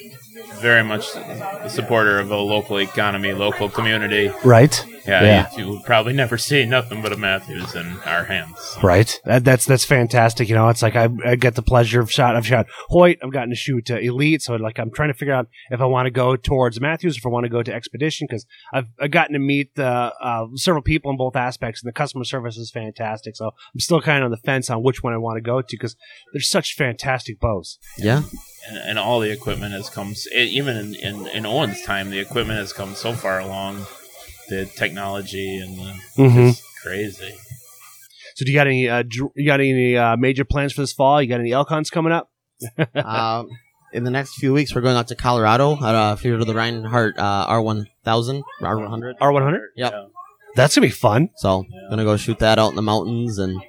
very 0.60 0.84
much 0.84 1.04
a 1.16 1.68
supporter 1.70 2.18
of 2.18 2.30
a 2.30 2.36
local 2.36 2.78
economy 2.78 3.32
local 3.32 3.68
community 3.68 4.30
Right. 4.44 4.84
Yeah, 5.08 5.22
Yeah. 5.22 5.50
You, 5.52 5.58
you 5.58 5.70
will 5.70 5.82
probably 5.82 6.12
never 6.12 6.38
see 6.38 6.64
nothing 6.64 7.02
but 7.02 7.12
a 7.12 7.16
mathews 7.16 7.74
in 7.74 7.98
our 8.04 8.24
hands 8.24 8.76
Right. 8.82 9.20
That, 9.24 9.44
that's 9.44 9.64
that's 9.64 9.84
fantastic. 9.84 10.48
You 10.48 10.54
know, 10.54 10.68
it's 10.68 10.82
like 10.82 10.94
I, 10.96 11.08
I 11.24 11.36
get 11.36 11.54
the 11.54 11.62
pleasure 11.62 12.00
of 12.00 12.10
shot. 12.10 12.36
I've 12.36 12.46
shot 12.46 12.66
Hoyt. 12.88 13.18
I've 13.22 13.32
gotten 13.32 13.50
to 13.50 13.56
shoot 13.56 13.90
uh, 13.90 13.96
Elite. 13.96 14.42
So 14.42 14.54
like 14.56 14.78
I'm 14.78 14.90
trying 14.92 15.08
to 15.08 15.14
figure 15.14 15.34
out 15.34 15.48
if 15.70 15.80
I 15.80 15.84
want 15.86 16.06
to 16.06 16.10
go 16.10 16.36
towards 16.36 16.80
Mathews, 16.80 17.16
if 17.16 17.26
I 17.26 17.28
want 17.28 17.44
to 17.44 17.50
go 17.50 17.62
to 17.62 17.72
Xpedition, 17.72 18.22
because 18.22 18.46
I've, 18.72 18.86
I've 19.00 19.10
gotten 19.10 19.32
to 19.32 19.38
meet 19.38 19.78
uh, 19.78 20.12
uh, 20.20 20.46
several 20.54 20.82
people 20.82 21.10
in 21.10 21.16
both 21.16 21.36
aspects, 21.36 21.82
and 21.82 21.88
the 21.88 21.92
customer 21.92 22.24
service 22.24 22.56
is 22.56 22.70
fantastic. 22.70 23.36
So 23.36 23.46
I'm 23.46 23.80
still 23.80 24.00
kind 24.00 24.18
of 24.22 24.26
on 24.26 24.30
the 24.30 24.36
fence 24.36 24.70
on 24.70 24.82
which 24.82 25.02
one 25.02 25.12
I 25.12 25.16
want 25.18 25.36
to 25.36 25.40
go 25.42 25.60
to 25.60 25.66
because 25.70 25.96
they're 26.32 26.40
such 26.40 26.74
fantastic 26.74 27.40
bows. 27.40 27.78
Yeah, 27.96 28.22
and, 28.68 28.78
and 28.78 28.98
all 28.98 29.20
the 29.20 29.30
equipment 29.30 29.72
has 29.72 29.88
come 29.88 30.08
s- 30.10 30.26
even 30.32 30.76
in, 30.76 30.94
in, 30.94 31.26
in 31.28 31.46
owen's 31.46 31.82
time 31.82 32.10
the 32.10 32.18
equipment 32.18 32.58
has 32.58 32.72
come 32.72 32.94
so 32.94 33.12
far 33.12 33.38
along 33.40 33.86
the 34.48 34.66
technology 34.76 35.56
and 35.58 35.78
the 35.78 35.94
Mhm. 36.22 36.48
it's 36.50 36.62
crazy 36.82 37.34
So 38.36 38.44
do 38.44 38.50
you 38.52 38.56
got 38.58 38.66
any 38.66 38.88
uh, 38.88 39.02
dr- 39.06 39.32
you 39.36 39.46
got 39.46 39.60
any 39.60 39.96
uh, 39.96 40.16
major 40.16 40.44
plans 40.44 40.72
for 40.72 40.80
this 40.82 40.92
fall? 40.92 41.20
You 41.20 41.28
got 41.28 41.40
any 41.40 41.52
elk 41.52 41.68
hunts 41.68 41.90
coming 41.90 42.12
up? 42.12 42.30
um, 42.94 43.48
in 43.92 44.04
the 44.04 44.10
next 44.10 44.34
few 44.34 44.52
weeks, 44.52 44.74
we're 44.74 44.80
going 44.80 44.96
out 44.96 45.08
to 45.08 45.14
Colorado. 45.16 45.72
I 45.74 45.92
don't 45.92 45.92
know 45.92 46.12
if 46.12 46.24
you're 46.24 46.38
to 46.38 46.44
the 46.44 46.52
Rinehart 46.54 47.14
uh, 47.18 47.48
R1000, 47.48 48.42
R100. 48.62 49.14
R100. 49.20 49.58
Yep. 49.76 49.92
Yeah. 49.92 50.04
That's 50.54 50.74
gonna 50.74 50.86
be 50.86 50.90
fun. 50.92 51.30
So 51.36 51.64
Yeah. 51.68 51.90
gonna 51.90 52.04
go 52.04 52.16
shoot 52.16 52.38
that 52.40 52.58
out 52.58 52.70
in 52.70 52.76
the 52.76 52.82
mountains 52.82 53.38
and 53.38 53.60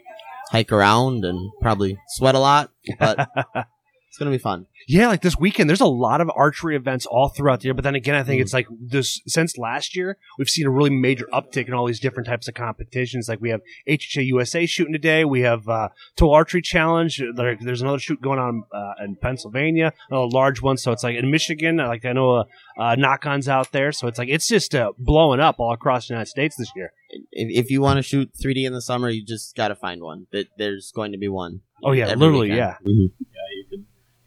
hike 0.51 0.71
around 0.71 1.25
and 1.25 1.51
probably 1.61 1.97
sweat 2.09 2.35
a 2.35 2.39
lot. 2.39 2.71
But 2.99 3.27
It's 4.09 4.17
gonna 4.17 4.31
be 4.31 4.39
fun. 4.39 4.65
Yeah, 4.87 5.07
like 5.07 5.21
this 5.21 5.37
weekend, 5.37 5.69
there's 5.69 5.81
a 5.81 5.85
lot 5.85 6.19
of 6.19 6.31
archery 6.35 6.75
events 6.75 7.05
all 7.05 7.29
throughout 7.29 7.59
the 7.61 7.65
year. 7.65 7.75
But 7.75 7.83
then 7.83 7.93
again, 7.93 8.15
I 8.15 8.23
think 8.23 8.39
Mhm. 8.39 8.41
it's 8.43 8.53
like 8.53 8.67
this 8.81 9.21
since 9.27 9.55
last 9.55 9.95
year, 9.95 10.17
we've 10.39 10.49
seen 10.49 10.65
a 10.65 10.69
really 10.71 10.89
major 10.89 11.27
uptick 11.31 11.67
in 11.67 11.75
all 11.75 11.85
these 11.85 11.99
different 11.99 12.25
types 12.27 12.47
of 12.47 12.55
competitions. 12.55 13.29
Like 13.29 13.39
we 13.39 13.49
have 13.51 13.61
HHA 13.87 14.23
USA 14.25 14.65
shooting 14.65 14.93
today. 14.93 15.25
We 15.25 15.41
have 15.41 15.69
uh, 15.69 15.89
Total 16.15 16.33
Archery 16.33 16.63
Challenge. 16.63 17.21
There, 17.35 17.55
there's 17.61 17.83
another 17.83 17.99
shoot 17.99 18.19
going 18.19 18.39
on 18.39 18.63
uh, 18.73 18.93
in 19.03 19.15
Pennsylvania, 19.15 19.93
a 20.11 20.17
large 20.21 20.59
one. 20.61 20.77
So 20.77 20.91
it's 20.91 21.03
like 21.03 21.15
in 21.15 21.29
Michigan. 21.29 21.77
Like 21.77 22.03
I 22.03 22.13
know 22.13 22.31
uh, 22.37 22.43
uh, 22.79 22.95
knock-ons 22.95 23.47
out 23.47 23.71
there. 23.71 23.91
So 23.91 24.07
it's 24.07 24.17
like 24.17 24.29
it's 24.29 24.47
just 24.47 24.73
uh, 24.73 24.91
blowing 24.97 25.39
up 25.39 25.59
all 25.59 25.71
across 25.71 26.07
the 26.07 26.13
United 26.15 26.29
States 26.29 26.55
this 26.55 26.71
year. 26.75 26.93
If, 27.31 27.65
if 27.65 27.71
you 27.71 27.81
want 27.81 27.97
to 27.97 28.03
shoot 28.03 28.31
3D 28.43 28.65
in 28.65 28.73
the 28.73 28.81
summer, 28.81 29.09
you 29.09 29.23
just 29.23 29.55
got 29.55 29.67
to 29.67 29.75
find 29.75 30.01
one. 30.01 30.25
That 30.31 30.47
there's 30.57 30.91
going 30.95 31.11
to 31.11 31.17
be 31.19 31.27
one. 31.27 31.61
Oh 31.83 31.91
yeah, 31.93 32.07
literally, 32.07 32.49
weekend. 32.51 32.57
yeah. 32.57 32.75
Mhm. 32.91 33.11
Yeah, 33.19 33.48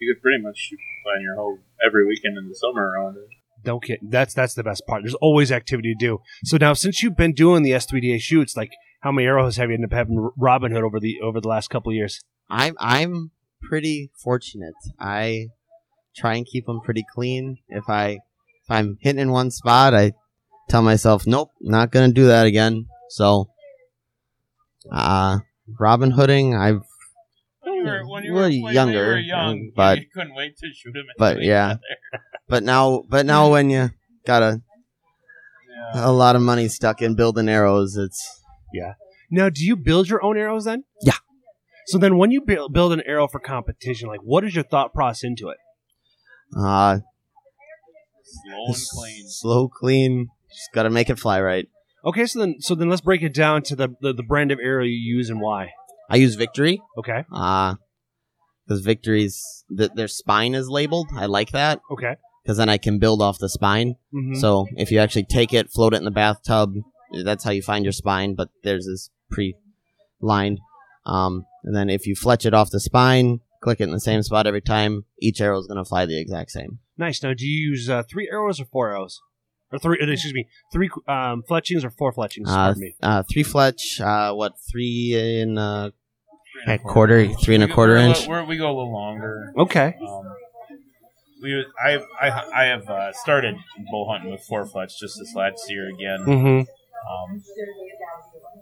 you 0.02 0.14
could 0.14 0.22
pretty 0.22 0.42
much 0.42 0.70
plan 1.04 1.22
your 1.22 1.36
whole 1.36 1.58
every 1.84 2.06
weekend 2.06 2.36
in 2.36 2.48
the 2.48 2.54
summer 2.54 2.90
around 2.90 3.16
it. 3.16 3.28
Don't 3.64 3.82
kid. 3.82 4.00
That's 4.02 4.34
that's 4.34 4.54
the 4.54 4.64
best 4.64 4.82
part. 4.88 5.02
There's 5.02 5.14
always 5.14 5.52
activity 5.52 5.94
to 5.94 5.98
do. 5.98 6.18
So 6.44 6.56
now, 6.56 6.72
since 6.72 7.02
you've 7.02 7.16
been 7.16 7.32
doing 7.32 7.62
the 7.62 7.70
S3DA 7.70 8.20
shoots, 8.20 8.56
like 8.56 8.72
how 9.02 9.12
many 9.12 9.26
arrows 9.26 9.56
have 9.56 9.68
you 9.68 9.74
ended 9.74 9.92
up 9.92 9.96
having 9.96 10.30
Robin 10.36 10.72
Hood 10.72 10.82
over 10.82 10.98
the 10.98 11.20
over 11.22 11.40
the 11.40 11.48
last 11.48 11.70
couple 11.70 11.90
of 11.90 11.96
years? 11.96 12.20
I'm 12.50 12.74
I'm 12.80 13.30
pretty 13.62 14.10
fortunate. 14.16 14.74
I 14.98 15.48
try 16.16 16.34
and 16.34 16.46
keep 16.46 16.66
them 16.66 16.80
pretty 16.80 17.04
clean. 17.14 17.58
If 17.68 17.88
I 17.88 18.18
if 18.64 18.70
I'm 18.70 18.98
hitting 19.00 19.20
in 19.20 19.30
one 19.30 19.52
spot, 19.52 19.94
I 19.94 20.12
tell 20.68 20.82
myself, 20.82 21.24
nope, 21.24 21.50
not 21.60 21.92
gonna 21.92 22.12
do 22.12 22.26
that 22.26 22.46
again. 22.46 22.86
So, 23.10 23.48
uh, 24.90 25.38
Robin 25.78 26.10
Hooding, 26.10 26.56
I've 26.56 26.82
When 27.62 27.74
you 27.74 27.84
were, 27.84 28.06
when 28.08 28.24
you 28.24 28.32
Well, 28.32 28.42
were, 28.42 28.48
when 28.48 28.52
you 28.52 28.70
younger, 28.70 29.06
were 29.06 29.18
young, 29.18 29.70
but- 29.74 29.98
you 29.98 30.06
couldn't 30.12 30.34
wait 30.34 30.56
to 30.58 30.68
shoot 30.74 30.96
him. 30.96 31.04
but 31.18 31.42
yeah. 31.42 31.76
but 32.48 32.62
now 32.62 33.02
but 33.08 33.24
now 33.26 33.50
when 33.50 33.70
you 33.70 33.90
got 34.26 34.42
a 34.42 34.60
yeah. 35.94 36.06
a 36.08 36.12
lot 36.12 36.36
of 36.36 36.42
money 36.42 36.68
stuck 36.68 37.00
in 37.02 37.14
building 37.14 37.48
arrows, 37.48 37.96
it's 37.96 38.40
yeah. 38.72 38.94
Now, 39.30 39.48
do 39.48 39.64
you 39.64 39.76
build 39.76 40.08
your 40.08 40.22
own 40.22 40.36
arrows 40.36 40.64
then? 40.64 40.84
Yeah. 41.02 41.14
So 41.86 41.98
then, 41.98 42.16
when 42.18 42.30
you 42.30 42.40
build 42.42 42.72
build 42.72 42.92
an 42.92 43.02
arrow 43.06 43.26
for 43.28 43.40
competition, 43.40 44.08
like 44.08 44.20
what 44.20 44.44
is 44.44 44.54
your 44.54 44.64
thought 44.64 44.92
process 44.92 45.24
into 45.24 45.48
it? 45.48 45.56
uh 46.56 46.98
slow 48.24 48.66
and 48.66 48.76
clean. 48.94 49.24
slow, 49.28 49.68
clean. 49.68 50.28
Just 50.50 50.72
got 50.74 50.82
to 50.82 50.90
make 50.90 51.08
it 51.10 51.18
fly 51.18 51.40
right. 51.40 51.66
Okay, 52.04 52.26
so 52.26 52.40
then 52.40 52.56
so 52.60 52.74
then 52.74 52.88
let's 52.88 53.00
break 53.00 53.22
it 53.22 53.32
down 53.34 53.62
to 53.62 53.76
the 53.76 53.88
the, 54.00 54.12
the 54.12 54.22
brand 54.22 54.50
of 54.52 54.58
arrow 54.62 54.84
you 54.84 54.90
use 55.16 55.30
and 55.30 55.40
why. 55.40 55.70
I 56.10 56.16
use 56.16 56.34
Victory. 56.34 56.80
Okay. 56.98 57.24
Uh 57.32 57.74
because 58.66 58.82
Victory's 58.84 59.64
th- 59.76 59.90
their 59.94 60.08
spine 60.08 60.54
is 60.54 60.68
labeled. 60.68 61.08
I 61.16 61.26
like 61.26 61.50
that 61.50 61.80
Okay. 61.90 62.14
because 62.42 62.56
then 62.58 62.68
I 62.68 62.78
can 62.78 62.98
build 62.98 63.20
off 63.20 63.38
the 63.38 63.48
spine. 63.48 63.96
Mhm. 64.14 64.36
So 64.36 64.66
if 64.76 64.90
you 64.92 64.98
actually 64.98 65.24
take 65.24 65.52
it, 65.52 65.70
float 65.70 65.94
it 65.94 65.98
in 65.98 66.04
the 66.04 66.10
bathtub, 66.12 66.74
that's 67.24 67.42
how 67.44 67.50
you 67.50 67.60
find 67.62 67.84
your 67.84 67.92
spine. 67.92 68.34
But 68.34 68.50
theirs 68.62 68.86
is 68.86 69.10
pre-lined. 70.20 70.60
Um, 71.04 71.44
and 71.64 71.74
then 71.74 71.90
if 71.90 72.06
you 72.06 72.14
fletch 72.14 72.46
it 72.46 72.54
off 72.54 72.70
the 72.70 72.78
spine, 72.80 73.40
click 73.60 73.80
it 73.80 73.84
in 73.84 73.90
the 73.90 74.00
same 74.00 74.22
spot 74.22 74.46
every 74.46 74.60
time, 74.62 75.04
each 75.20 75.40
arrow 75.40 75.58
is 75.58 75.66
gonna 75.66 75.84
fly 75.84 76.06
the 76.06 76.20
exact 76.20 76.50
same. 76.52 76.78
Nice. 76.96 77.22
Now, 77.22 77.34
do 77.34 77.46
you 77.46 77.70
use 77.70 77.90
uh, 77.90 78.02
three 78.08 78.28
arrows 78.30 78.60
or 78.60 78.64
four 78.66 78.90
arrows? 78.90 79.20
Or 79.72 79.78
three? 79.78 79.98
uh, 80.00 80.06
Excuse 80.10 80.34
me, 80.34 80.46
three 80.72 80.90
um, 81.08 81.42
fletchings 81.48 81.84
or 81.84 81.90
four 81.90 82.12
fletchings? 82.12 82.48
Uh, 82.50 82.54
Pardon 82.54 82.80
me. 82.82 82.94
uh, 83.02 83.22
three 83.30 83.42
fletch. 83.42 84.00
Uh, 84.00 84.32
what 84.34 84.54
three 84.70 85.14
in 85.40 85.56
uh, 85.58 85.90
Three 86.64 86.72
and 86.74 86.80
a 86.80 86.84
quarter, 86.84 87.28
three 87.42 87.54
and 87.54 87.64
a 87.64 87.66
We 87.66 87.72
quarter 87.72 87.94
we're 87.94 88.00
li- 88.00 88.08
inch. 88.10 88.26
we're- 88.28 88.44
we 88.46 88.56
go 88.58 88.66
a 88.66 88.74
little 88.76 88.92
longer. 88.92 89.52
Okay. 89.56 89.96
Um, 90.06 90.24
we 91.42 91.64
I 91.84 91.98
I 92.20 92.44
I 92.54 92.64
have 92.66 92.88
uh, 92.88 93.12
started 93.14 93.56
bull 93.90 94.08
hunting 94.10 94.30
with 94.30 94.42
four 94.44 94.64
fletch 94.66 94.92
just 95.00 95.18
this 95.18 95.34
last 95.34 95.64
year 95.70 95.88
again. 95.88 96.20
Mm-hmm. 96.20 96.58
Um, 97.10 97.42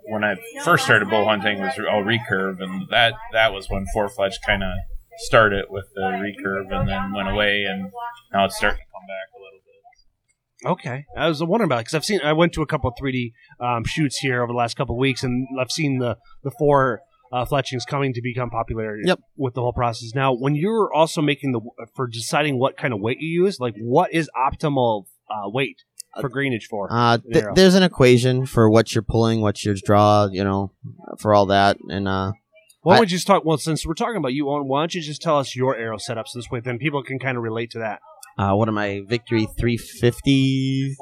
when 0.07 0.25
I 0.25 0.37
first 0.65 0.85
started 0.85 1.11
bull 1.11 1.27
hunting 1.27 1.61
was 1.61 1.75
all 1.91 2.03
recurve, 2.03 2.63
and 2.63 2.89
that 2.91 3.15
that 3.33 3.53
was 3.53 3.69
when 3.69 3.85
four 3.93 4.09
fletch 4.09 4.37
kind 4.47 4.63
of 4.63 4.71
started 5.19 5.67
with 5.69 5.87
the 5.95 6.01
recurve, 6.03 6.73
and 6.73 6.89
then 6.89 7.13
went 7.13 7.29
away, 7.29 7.65
and 7.65 7.91
now 8.33 8.47
it's 8.47 8.57
starting 8.57 8.79
to 8.79 8.85
come 8.93 9.07
back 9.07 9.29
a 9.35 9.39
little 9.39 9.60
bit. 9.60 9.60
Okay, 10.65 11.05
I 11.17 11.29
was 11.29 11.43
wondering 11.43 11.69
about 11.69 11.79
it 11.79 11.83
because 11.83 11.95
I've 11.95 12.05
seen. 12.05 12.21
I 12.23 12.33
went 12.33 12.53
to 12.55 12.63
a 12.63 12.67
couple 12.67 12.91
of 12.91 12.97
3D 13.01 13.33
um, 13.61 13.85
shoots 13.85 14.19
here 14.19 14.43
over 14.43 14.53
the 14.53 14.57
last 14.57 14.77
couple 14.77 14.95
of 14.95 14.99
weeks, 14.99 15.23
and 15.23 15.47
I've 15.59 15.71
seen 15.71 15.99
the 15.99 16.17
the 16.43 16.51
four 16.59 17.01
uh, 17.33 17.45
fletchings 17.45 17.85
coming 17.85 18.13
to 18.13 18.21
become 18.21 18.51
popular. 18.51 18.99
Yep. 19.03 19.21
With 19.37 19.55
the 19.55 19.63
whole 19.63 19.73
process 19.73 20.15
now, 20.15 20.35
when 20.35 20.55
you're 20.55 20.93
also 20.93 21.23
making 21.23 21.53
the 21.53 21.61
for 21.95 22.07
deciding 22.07 22.59
what 22.59 22.77
kind 22.77 22.93
of 22.93 23.01
weight 23.01 23.19
you 23.21 23.45
use, 23.45 23.59
like 23.59 23.75
what 23.79 24.13
is 24.13 24.29
optimal 24.37 25.05
uh, 25.31 25.49
weight 25.49 25.83
for 26.21 26.29
grainage 26.29 26.65
for? 26.65 26.89
Uh, 26.91 27.19
th- 27.19 27.45
there's 27.55 27.75
an 27.75 27.83
equation 27.83 28.45
for 28.45 28.69
what 28.69 28.95
you're 28.95 29.03
pulling, 29.03 29.41
what 29.41 29.65
your 29.65 29.75
draw, 29.83 30.29
you 30.31 30.45
know, 30.45 30.73
for 31.19 31.33
all 31.33 31.47
that, 31.47 31.79
and 31.89 32.07
uh, 32.07 32.33
why 32.83 32.95
don't 32.95 33.01
we 33.01 33.07
just 33.07 33.27
talk? 33.27 33.45
Well, 33.45 33.59
since 33.59 33.85
we're 33.85 33.95
talking 33.95 34.17
about 34.17 34.33
you, 34.33 34.49
Owen, 34.49 34.67
why 34.67 34.83
don't 34.83 34.95
you 34.95 35.03
just 35.03 35.21
tell 35.21 35.39
us 35.39 35.55
your 35.55 35.77
arrow 35.77 35.99
setup 35.99 36.29
so 36.29 36.39
this 36.39 36.51
way 36.51 36.61
then 36.61 36.79
people 36.79 37.03
can 37.03 37.19
kind 37.19 37.37
of 37.37 37.43
relate 37.43 37.71
to 37.73 37.79
that. 37.79 38.01
Uh, 38.39 38.55
what 38.55 38.69
am 38.69 38.79
I? 38.79 39.03
Victory 39.07 39.47
350, 39.59 40.95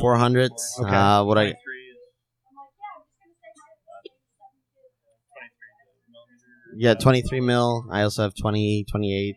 Four 0.00 0.16
hundred. 0.16 0.52
400s. 0.52 0.84
Okay. 0.84 0.94
Uh, 0.94 1.24
what 1.24 1.38
I 1.38 1.54
yeah, 6.76 6.94
23 6.94 7.40
mil. 7.40 7.84
I 7.90 8.02
also 8.02 8.22
have 8.22 8.34
20, 8.34 8.86
28s. 8.92 9.34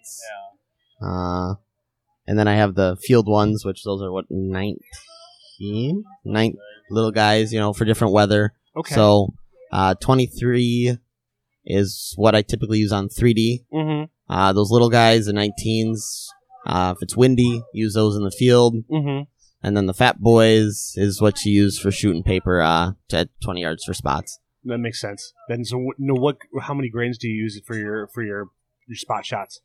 Yeah. 1.02 1.08
Uh, 1.08 1.56
and 2.28 2.40
then 2.40 2.48
I 2.48 2.56
have 2.56 2.76
the 2.76 2.96
field 3.02 3.28
ones, 3.28 3.66
which 3.66 3.84
those 3.84 4.02
are 4.02 4.12
what 4.12 4.26
19, 4.30 6.04
nine 6.24 6.54
little 6.90 7.12
guys, 7.12 7.52
you 7.52 7.60
know, 7.60 7.74
for 7.74 7.86
different 7.86 8.14
weather. 8.14 8.54
Okay. 8.78 8.96
So, 8.96 9.34
uh, 9.72 9.96
23 9.96 10.98
is 11.66 12.14
what 12.16 12.36
I 12.36 12.42
typically 12.42 12.80
use 12.80 12.92
on 12.92 13.10
3D. 13.10 13.66
Mm-hmm. 13.74 14.34
Uh, 14.34 14.54
those 14.54 14.72
little 14.72 14.90
guys, 14.90 15.26
the 15.26 15.34
19s, 15.34 16.28
uh, 16.66 16.94
if 16.96 17.02
it's 17.04 17.16
windy, 17.18 17.62
use 17.74 17.94
those 17.94 18.16
in 18.16 18.24
the 18.24 18.32
field. 18.32 18.76
Mm-hmm. 18.92 19.24
And 19.66 19.78
then 19.78 19.86
the 19.86 19.94
fat 19.94 20.20
boys 20.20 20.94
is 20.98 21.22
what 21.22 21.44
you 21.46 21.54
use 21.54 21.80
for 21.80 21.90
shooting 21.92 22.24
paper, 22.24 22.62
uh, 22.62 22.92
at 23.14 23.30
20 23.42 23.62
yards 23.62 23.84
for 23.86 23.94
spots. 23.94 24.40
That 24.66 24.78
makes 24.80 25.00
sense. 25.00 25.34
Then 25.50 25.64
so 25.66 25.78
wh- 25.78 26.00
no, 26.00 26.14
what? 26.14 26.38
How 26.62 26.74
many 26.74 26.90
grains 26.90 27.18
do 27.18 27.28
you 27.28 27.36
use 27.44 27.60
for 27.66 27.76
your 27.78 28.08
for 28.14 28.24
your 28.24 28.48
your 28.88 28.96
spot 28.96 29.26
shots? 29.26 29.62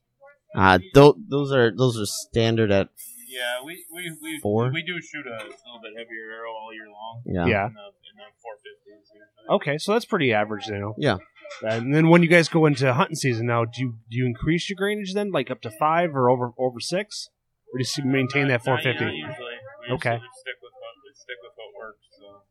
Uh, 0.57 0.79
th- 0.79 1.15
those 1.29 1.53
are, 1.53 1.71
those 1.77 2.01
are 2.01 2.07
standard 2.07 2.71
at, 2.73 2.89
Yeah, 3.29 3.63
we 3.65 3.85
we 3.95 4.11
we, 4.23 4.39
Four? 4.41 4.71
we 4.73 4.83
do 4.83 5.01
shoot 5.01 5.27
a 5.27 5.31
little 5.45 5.81
bit 5.83 5.93
heavier 5.97 6.33
arrow 6.33 6.51
all 6.53 6.73
year 6.73 6.89
long. 6.89 7.23
yeah. 7.27 7.47
Yeah. 7.47 7.67
In 7.69 7.75
the, 7.75 7.81
in 7.81 8.17
the 8.17 9.53
450s. 9.53 9.55
Okay, 9.57 9.79
so 9.79 9.93
that's 9.93 10.05
pretty 10.05 10.33
average, 10.33 10.67
you 10.67 10.79
know. 10.79 10.95
Yeah. 10.99 11.19
And 11.63 11.95
then 11.95 12.09
when 12.09 12.23
you 12.23 12.29
guys 12.29 12.49
go 12.49 12.67
into 12.67 12.93
hunting 12.93 13.17
season 13.17 13.47
now, 13.47 13.65
do 13.65 13.81
you 13.81 13.91
do 14.11 14.17
you 14.19 14.27
increase 14.27 14.69
your 14.71 14.77
grainage 14.79 15.13
then, 15.15 15.31
like 15.33 15.51
up 15.51 15.61
to 15.63 15.71
five 15.71 16.15
or 16.15 16.29
over 16.31 16.53
over 16.59 16.79
six, 16.81 17.29
or 17.73 17.79
do 17.79 17.83
you 17.83 18.03
s- 18.05 18.05
maintain 18.05 18.49
that 18.49 18.61
Uh, 18.61 18.65
450? 18.65 19.05
not 19.05 19.15
usually. 19.15 19.55
We 19.89 19.95
Okay. 19.95 20.13
usually 20.13 20.29
stick 20.41 20.55
with 20.63 20.73
what 20.81 21.17
stick 21.17 21.37
with 21.43 21.53
what 21.57 21.79
works. 21.79 22.07
So. 22.19 22.43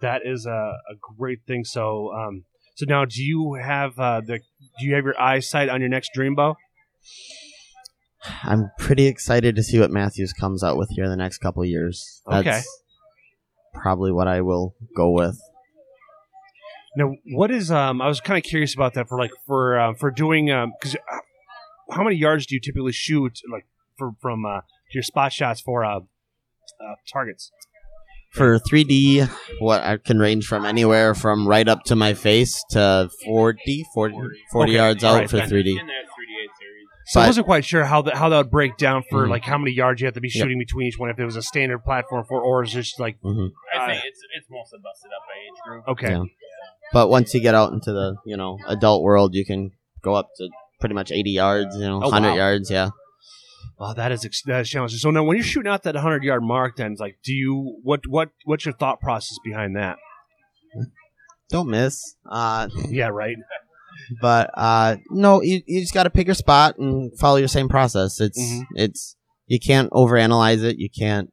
That 0.00 0.22
is 0.24 0.46
a, 0.46 0.50
a 0.90 0.94
great 1.18 1.40
thing. 1.46 1.64
So, 1.64 2.12
um, 2.12 2.44
so 2.76 2.86
now 2.88 3.04
do 3.04 3.22
you 3.22 3.54
have 3.54 3.98
uh, 3.98 4.20
the 4.20 4.38
do 4.78 4.86
you 4.86 4.94
have 4.94 5.04
your 5.04 5.20
eyesight 5.20 5.68
on 5.68 5.80
your 5.80 5.88
next 5.90 6.10
dream 6.14 6.34
bow? 6.34 6.56
I'm 8.42 8.70
pretty 8.78 9.06
excited 9.06 9.54
to 9.56 9.62
see 9.62 9.78
what 9.78 9.90
Mathews 9.90 10.32
comes 10.32 10.64
out 10.64 10.76
with 10.76 10.88
here 10.90 11.04
in 11.04 11.10
the 11.10 11.16
next 11.16 11.38
couple 11.38 11.62
of 11.62 11.68
years. 11.68 12.22
That's 12.26 12.46
Okay. 12.46 12.60
probably 13.74 14.10
what 14.10 14.26
I 14.26 14.40
will 14.40 14.74
go 14.96 15.10
with. 15.10 15.38
Now, 16.96 17.14
what 17.26 17.50
is 17.50 17.70
um? 17.70 18.00
I 18.00 18.08
was 18.08 18.20
kind 18.20 18.38
of 18.38 18.44
curious 18.44 18.74
about 18.74 18.94
that 18.94 19.08
for 19.08 19.18
like 19.18 19.32
for 19.46 19.78
uh, 19.78 19.94
for 19.94 20.10
doing 20.10 20.50
um 20.50 20.72
because 20.78 20.96
how 21.90 22.02
many 22.02 22.16
yards 22.16 22.46
do 22.46 22.54
you 22.54 22.60
typically 22.60 22.92
shoot 22.92 23.40
like 23.50 23.66
for 23.98 24.12
from 24.20 24.46
uh 24.46 24.60
your 24.94 25.02
spot 25.02 25.32
shots 25.32 25.60
for 25.60 25.84
uh, 25.84 25.98
uh 25.98 26.94
targets? 27.12 27.52
For 28.32 28.58
3D, 28.58 29.28
what 29.60 29.82
I 29.82 29.96
can 29.96 30.18
range 30.18 30.46
from 30.46 30.66
anywhere 30.66 31.14
from 31.14 31.48
right 31.48 31.66
up 31.66 31.84
to 31.84 31.96
my 31.96 32.12
face 32.12 32.62
to 32.70 33.08
40, 33.24 33.84
40, 33.94 34.16
40 34.52 34.70
Okay, 34.72 34.76
yards 34.76 35.04
out 35.04 35.14
right, 35.14 35.30
for 35.30 35.38
3D. 35.38 35.78
In 35.80 35.86
that 35.86 36.04
3D 36.04 36.48
series. 36.60 36.86
So 37.06 37.20
I 37.20 37.26
wasn't 37.28 37.46
quite 37.46 37.64
sure 37.64 37.84
how 37.84 38.02
that 38.02 38.14
how 38.16 38.28
that 38.30 38.36
would 38.36 38.50
break 38.50 38.76
down 38.78 39.04
for 39.10 39.26
Mhm. 39.26 39.30
like 39.30 39.44
how 39.44 39.56
many 39.56 39.70
yards 39.70 40.00
you 40.00 40.06
have 40.06 40.14
to 40.14 40.20
be 40.20 40.28
Yep. 40.28 40.42
shooting 40.42 40.58
between 40.58 40.88
each 40.88 40.98
one. 40.98 41.08
If 41.08 41.18
it 41.18 41.24
was 41.24 41.36
a 41.36 41.42
standard 41.42 41.84
platform 41.84 42.24
for, 42.28 42.40
or 42.42 42.62
is 42.64 42.72
just 42.72 42.98
like 43.00 43.16
hmm 43.22 43.46
I 43.72 43.86
think 43.86 44.02
it's 44.04 44.20
it's 44.36 44.50
mostly 44.50 44.80
busted 44.82 45.10
up 45.12 45.22
by 45.28 45.34
age 45.40 45.60
group. 45.66 45.88
okay, 45.88 46.10
Yeah. 46.10 46.24
But 46.92 47.08
once 47.10 47.34
you 47.34 47.40
get 47.40 47.54
out 47.54 47.72
into 47.72 47.92
the 47.92 48.16
you 48.24 48.36
know 48.36 48.58
adult 48.66 49.02
world, 49.02 49.34
you 49.34 49.44
can 49.44 49.72
go 50.02 50.14
up 50.14 50.28
to 50.36 50.48
pretty 50.80 50.94
much 50.94 51.10
80 51.10 51.30
yards, 51.30 51.74
you 51.76 51.82
know, 51.82 51.96
Oh, 51.96 52.10
100 52.10 52.28
wow. 52.30 52.34
yards. 52.36 52.70
Yeah. 52.70 52.90
Wow, 53.78 53.92
that 53.94 54.12
is 54.12 54.22
that 54.46 54.60
is 54.60 54.68
challenging. 54.70 54.98
So 54.98 55.10
now, 55.10 55.22
when 55.24 55.36
you're 55.36 55.44
shooting 55.44 55.70
out 55.70 55.82
that 55.82 55.94
100 55.94 56.22
yard 56.24 56.42
mark, 56.42 56.76
then 56.76 56.92
it's 56.92 57.00
like, 57.00 57.18
do 57.24 57.34
you 57.34 57.78
what 57.82 58.06
what 58.06 58.30
what's 58.44 58.64
your 58.64 58.74
thought 58.74 59.00
process 59.00 59.36
behind 59.44 59.76
that? 59.76 59.96
Don't 61.50 61.68
miss. 61.68 62.16
Uh, 62.28 62.68
Yeah, 62.88 63.08
right. 63.08 63.36
but 64.20 64.50
uh, 64.54 64.96
no, 65.10 65.42
you, 65.42 65.62
you 65.66 65.80
just 65.80 65.94
got 65.94 66.04
to 66.04 66.10
pick 66.10 66.26
your 66.26 66.34
spot 66.34 66.76
and 66.78 67.16
follow 67.18 67.36
your 67.36 67.48
same 67.48 67.68
process. 67.68 68.20
It's 68.20 68.40
Mhm. 68.40 68.62
it's 68.74 69.16
you 69.46 69.60
can't 69.60 69.90
overanalyze 69.90 70.64
it. 70.64 70.78
You 70.78 70.88
can't. 70.90 71.32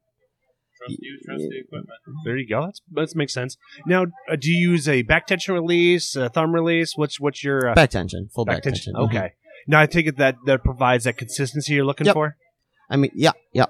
Trust 0.86 1.00
you, 1.02 1.19
trust 1.26 1.43
the 1.50 1.60
equipment. 1.60 2.00
There 2.26 2.38
you 2.38 2.48
go. 2.48 2.65
That's 2.65 2.82
that 2.91 3.15
makes 3.15 3.34
sense. 3.34 3.58
Now, 3.86 4.04
uh, 4.30 4.36
do 4.39 4.50
you 4.52 4.72
use 4.72 4.88
a 4.89 5.02
back 5.04 5.28
tension 5.28 5.54
release, 5.54 6.15
a 6.15 6.30
thumb 6.30 6.54
release? 6.54 6.93
What's 6.96 7.19
what's 7.19 7.43
your 7.43 7.69
uh, 7.69 7.76
Back 7.76 7.89
tension, 7.91 8.30
full 8.34 8.46
back, 8.46 8.58
back 8.58 8.63
tension? 8.63 8.93
tension. 8.93 9.17
Mhm. 9.17 9.22
Okay. 9.24 9.34
Now 9.67 9.80
I 9.82 9.86
take 9.86 10.08
it 10.08 10.17
that 10.17 10.36
that 10.46 10.63
provides 10.63 11.06
that 11.06 11.17
consistency 11.17 11.74
you're 11.74 11.86
looking 11.86 12.06
Yep. 12.08 12.13
for. 12.13 12.36
I 12.89 12.98
mean, 12.98 13.12
yeah, 13.15 13.32
yeah, 13.54 13.65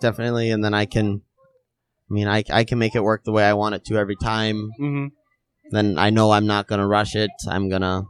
definitely. 0.00 0.50
And 0.50 0.64
then 0.64 0.72
I 0.72 0.86
can, 0.86 1.22
I 2.08 2.14
mean, 2.14 2.28
I, 2.28 2.44
I 2.50 2.64
can 2.64 2.78
make 2.78 2.94
it 2.94 3.02
work 3.02 3.24
the 3.24 3.32
way 3.32 3.44
I 3.44 3.52
want 3.54 3.74
it 3.74 3.84
to 3.86 3.96
every 3.96 4.16
time. 4.16 4.70
Mm-hmm. 4.80 5.06
Then 5.72 5.98
I 5.98 6.10
know 6.10 6.30
I'm 6.30 6.46
not 6.46 6.68
gonna 6.68 6.86
rush 6.86 7.16
it. 7.16 7.30
I'm 7.48 7.68
gonna. 7.68 8.04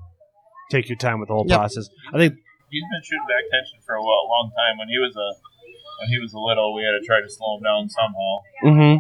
Take 0.71 0.89
your 0.89 0.97
time 0.99 1.21
with 1.21 1.29
the 1.29 1.35
whole 1.35 1.47
Yep. 1.49 1.59
process. 1.59 1.89
I 2.15 2.19
think 2.19 2.35
He's 2.73 2.89
been 2.89 3.05
shooting 3.05 3.29
back 3.29 3.45
tension 3.53 3.85
for 3.85 3.95
a 3.97 4.01
while, 4.01 4.25
long 4.33 4.51
time. 4.57 4.79
When 4.79 4.89
he 4.89 4.97
was 4.99 5.13
a 5.13 5.29
when 6.03 6.09
he 6.11 6.19
was 6.19 6.33
a 6.35 6.39
little, 6.39 6.75
we 6.75 6.83
had 6.83 6.99
to 6.99 7.07
try 7.07 7.21
to 7.21 7.31
slow 7.31 7.57
him 7.59 7.63
down 7.63 7.89
somehow. 7.89 8.33
Mm-hmm. 8.65 8.99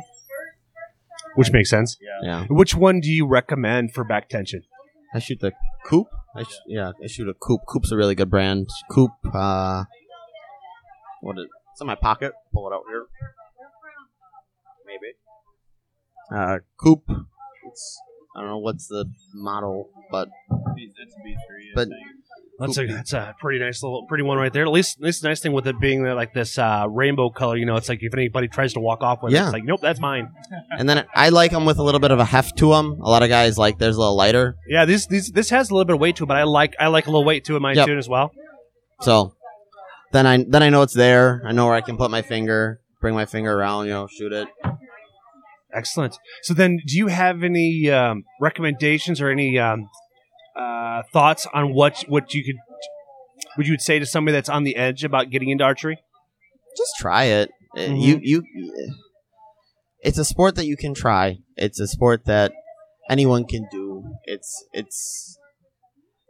Which 1.35 1.51
makes 1.51 1.71
sense. 1.71 1.97
Yeah. 2.01 2.21
Yeah, 2.23 2.47
Which 2.49 2.75
one 2.75 3.01
do 3.01 3.11
you 3.11 3.27
recommend 3.27 3.93
for 3.95 4.05
back 4.05 4.29
tension? 4.29 4.63
I 5.15 5.19
shoot 5.19 5.41
the 5.41 5.53
Coop. 5.87 6.07
I 6.37 6.43
sh- 6.45 6.61
yeah, 6.67 6.93
I 7.03 7.07
shoot 7.07 7.29
a 7.29 7.35
Coop. 7.35 7.61
Coop's 7.69 7.91
a 7.91 7.97
really 7.97 8.15
good 8.15 8.31
brand. 8.31 8.69
Coop. 8.91 9.11
Uh, 9.33 9.85
what 11.23 11.39
is? 11.39 11.47
It's 11.73 11.81
in 11.81 11.87
my 11.87 11.95
pocket. 11.95 12.33
Pull 12.53 12.71
it 12.71 12.75
out 12.75 12.83
here. 12.89 13.07
Maybe. 14.87 15.15
Uh, 16.35 16.59
Coop. 16.79 17.03
It's 17.67 17.99
I 18.37 18.41
don't 18.41 18.51
know 18.51 18.59
what's 18.59 18.89
the 18.89 19.07
model, 19.35 19.91
but 20.11 20.29
It's 20.77 21.15
a 21.19 21.23
B 21.25 21.37
three. 21.49 21.73
But- 21.75 21.89
That's 22.63 22.79
a 22.79 22.87
that's 22.87 23.13
a 23.13 23.35
pretty 23.41 23.59
nice 23.59 23.83
little 23.83 24.07
pretty 24.07 24.25
one 24.25 24.39
right 24.39 24.53
there. 24.53 24.63
At 24.63 24.71
least 24.71 25.01
this 25.01 25.23
nice 25.23 25.41
thing 25.41 25.53
with 25.53 25.67
it 25.67 25.79
being 25.81 26.05
like 26.05 26.33
this 26.33 26.59
uh, 26.59 26.87
rainbow 26.89 27.31
color. 27.31 27.57
You 27.57 27.67
know, 27.67 27.77
it's 27.77 27.89
like 27.89 27.99
if 28.03 28.15
anybody 28.15 28.49
tries 28.49 28.73
to 28.75 28.81
walk 28.81 29.03
off 29.03 29.23
with 29.23 29.35
it, 29.35 29.39
it's 29.43 29.53
like 29.53 29.65
nope, 29.65 29.81
that's 29.81 30.01
mine. 30.01 30.31
and 30.79 30.89
then 30.89 31.05
I 31.15 31.31
like 31.31 31.51
them 31.51 31.65
with 31.65 31.79
a 31.79 31.83
little 31.83 32.01
bit 32.01 32.11
of 32.11 32.19
a 32.19 32.25
heft 32.25 32.57
to 32.59 32.71
them. 32.71 33.01
A 33.03 33.09
lot 33.11 33.23
of 33.23 33.29
guys 33.29 33.59
like 33.59 33.79
theirs 33.79 33.97
a 33.97 34.01
little 34.01 34.17
lighter. 34.17 34.57
Yeah, 34.69 34.85
this 34.85 35.07
this 35.07 35.31
this 35.31 35.51
has 35.51 35.71
a 35.71 35.75
little 35.75 35.85
bit 35.87 35.95
of 35.95 36.01
weight 36.01 36.17
to 36.17 36.25
it, 36.25 36.27
but 36.27 36.37
I 36.37 36.45
like 36.45 36.75
I 36.79 36.87
like 36.89 37.07
a 37.07 37.11
little 37.11 37.25
weight 37.25 37.45
to 37.47 37.57
it 37.57 37.61
mine 37.61 37.77
Yep. 37.77 37.87
too 37.87 37.99
as 37.99 38.09
well. 38.09 38.31
So 39.01 39.35
then 40.13 40.27
I 40.27 40.45
then 40.49 40.63
I 40.63 40.69
know 40.69 40.83
it's 40.83 40.95
there. 40.95 41.43
I 41.45 41.53
know 41.53 41.67
where 41.67 41.75
I 41.75 41.81
can 41.81 41.97
put 41.97 42.11
my 42.11 42.23
finger, 42.23 42.81
bring 43.01 43.15
my 43.15 43.27
finger 43.27 43.53
around, 43.53 43.87
you 43.87 43.93
know, 43.93 44.07
shoot 44.07 44.33
it. 44.33 44.49
Excellent. 45.75 46.19
So 46.43 46.53
then, 46.53 46.81
do 46.87 46.97
you 46.99 47.07
have 47.07 47.43
any 47.43 47.91
um, 47.91 48.25
recommendations 48.41 49.21
or 49.23 49.31
any 49.31 49.59
um, 49.59 49.89
uh, 50.57 51.03
thoughts 51.13 51.47
on 51.53 51.75
what 51.75 52.05
what 52.09 52.35
you 52.35 52.45
could 52.45 52.57
would 53.57 53.67
you 53.67 53.73
would 53.73 53.81
say 53.81 53.99
to 53.99 54.07
somebody 54.07 54.33
that's 54.33 54.49
on 54.49 54.65
the 54.65 54.77
edge 54.77 55.05
about 55.05 55.31
getting 55.31 55.49
into 55.51 55.65
archery? 55.65 55.99
Just 56.77 56.93
try 56.99 57.25
it. 57.25 57.51
Uh, 57.77 57.81
Mhm. 57.81 58.01
You 58.03 58.21
you. 58.23 58.43
It's 60.01 60.19
a 60.19 60.25
sport 60.25 60.57
that 60.57 60.67
you 60.67 60.77
can 60.77 60.95
try. 60.95 61.39
It's 61.57 61.79
a 61.81 61.87
sport 61.87 62.25
that 62.27 62.53
anyone 63.09 63.45
can 63.47 63.67
do. 63.71 64.05
It's 64.25 64.65
it's 64.73 65.39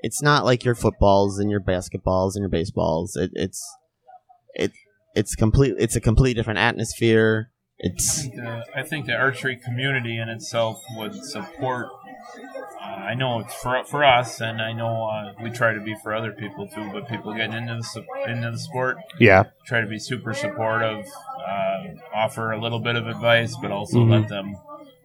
it's 0.00 0.20
not 0.22 0.44
like 0.44 0.64
your 0.64 0.74
footballs 0.74 1.38
and 1.38 1.50
your 1.50 1.60
basketballs 1.60 2.34
and 2.34 2.42
your 2.42 2.48
baseballs. 2.48 3.16
It, 3.16 3.30
it's 3.34 3.62
it 4.54 4.72
it's 5.14 5.34
complete. 5.34 5.74
It's 5.78 5.96
a 5.96 6.00
completely 6.00 6.34
different 6.34 6.58
atmosphere. 6.58 7.50
It's 7.78 8.22
the, 8.28 8.64
I 8.76 8.82
think 8.82 9.06
the 9.06 9.14
archery 9.14 9.56
community 9.56 10.16
in 10.18 10.28
itself 10.28 10.80
would 10.96 11.14
support. 11.24 11.88
Uh, 12.82 12.86
I 12.86 13.14
know 13.14 13.40
it's 13.40 13.54
for, 13.54 13.84
for 13.84 14.04
us, 14.04 14.40
and 14.40 14.60
I 14.60 14.72
know 14.72 15.04
uh, 15.04 15.34
we 15.42 15.50
try 15.50 15.72
to 15.72 15.80
be 15.80 15.94
for 16.02 16.14
other 16.14 16.32
people 16.32 16.66
too. 16.66 16.90
But 16.92 17.08
people 17.08 17.32
getting 17.32 17.54
into 17.54 17.76
the 17.76 17.82
su- 17.82 18.04
into 18.26 18.50
the 18.50 18.58
sport 18.58 18.96
Yeah. 19.20 19.44
try 19.66 19.80
to 19.80 19.86
be 19.86 19.98
super 19.98 20.34
supportive, 20.34 21.04
uh, 21.46 21.78
offer 22.14 22.52
a 22.52 22.60
little 22.60 22.80
bit 22.80 22.96
of 22.96 23.06
advice, 23.06 23.56
but 23.62 23.70
also 23.70 23.98
Mhm. 23.98 24.10
let 24.10 24.28
them 24.28 24.56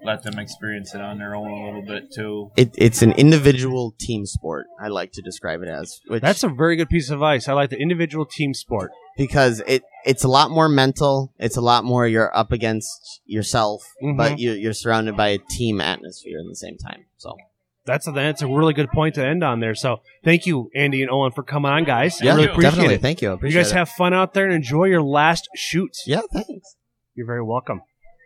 let 0.04 0.24
them 0.24 0.40
experience 0.40 0.94
it 0.96 1.02
on 1.02 1.18
their 1.18 1.36
own 1.36 1.50
a 1.50 1.66
little 1.66 1.82
bit 1.82 2.12
too. 2.12 2.50
it, 2.56 2.70
it's 2.78 3.02
an 3.02 3.12
individual 3.14 3.94
team 4.00 4.26
sport. 4.26 4.68
I 4.80 4.88
like 4.88 5.12
to 5.14 5.22
describe 5.22 5.62
it 5.64 5.68
as. 5.68 6.00
Which, 6.08 6.22
That's 6.22 6.44
a 6.44 6.50
very 6.50 6.76
good 6.78 6.88
piece 6.88 7.10
of 7.10 7.16
advice. 7.16 7.50
I 7.50 7.54
like 7.54 7.72
the 7.72 7.80
individual 7.80 8.26
team 8.26 8.54
sport. 8.54 8.92
because 9.18 9.62
it 9.68 9.84
it's 10.06 10.24
a 10.24 10.28
lot 10.28 10.50
more 10.52 10.70
mental. 10.70 11.34
It's 11.40 11.58
a 11.58 11.62
lot 11.62 11.84
more 11.84 12.08
you're 12.08 12.36
up 12.38 12.52
against 12.52 13.22
yourself, 13.26 13.82
Mhm. 14.02 14.16
but 14.18 14.40
you, 14.40 14.52
you're 14.54 14.74
surrounded 14.74 15.18
by 15.18 15.30
a 15.30 15.40
team 15.50 15.82
atmosphere 15.82 16.38
in 16.40 16.48
the 16.48 16.56
same 16.56 16.78
time. 16.78 17.06
So 17.18 17.36
That's 17.88 18.08
a, 18.08 18.12
that's 18.12 18.42
a 18.44 18.48
really 18.48 18.74
good 18.74 18.90
point 18.92 19.16
to 19.16 19.26
end 19.26 19.44
on 19.44 19.60
there. 19.62 19.74
So 19.74 20.02
thank 20.24 20.46
you, 20.46 20.70
Andy 20.76 21.02
and 21.02 21.10
Owen, 21.10 21.32
for 21.32 21.42
coming 21.42 21.72
on, 21.72 21.86
guys. 21.86 22.22
I 22.22 22.26
yeah, 22.26 22.36
really 22.36 22.48
appreciate 22.50 22.70
definitely. 22.72 22.96
it. 22.96 23.02
Thank 23.02 23.22
you. 23.24 23.32
I 23.32 23.38
You 23.42 23.52
guys 23.52 23.72
it. 23.72 23.76
have 23.76 23.90
fun 23.90 24.14
out 24.14 24.34
there 24.34 24.46
and 24.46 24.54
enjoy 24.54 24.86
your 24.86 25.02
last 25.02 25.48
shoot. 25.56 25.92
yeah, 26.06 26.22
thanks. 26.32 26.76
You're 27.16 27.26
very 27.26 27.44
welcome. 27.44 27.82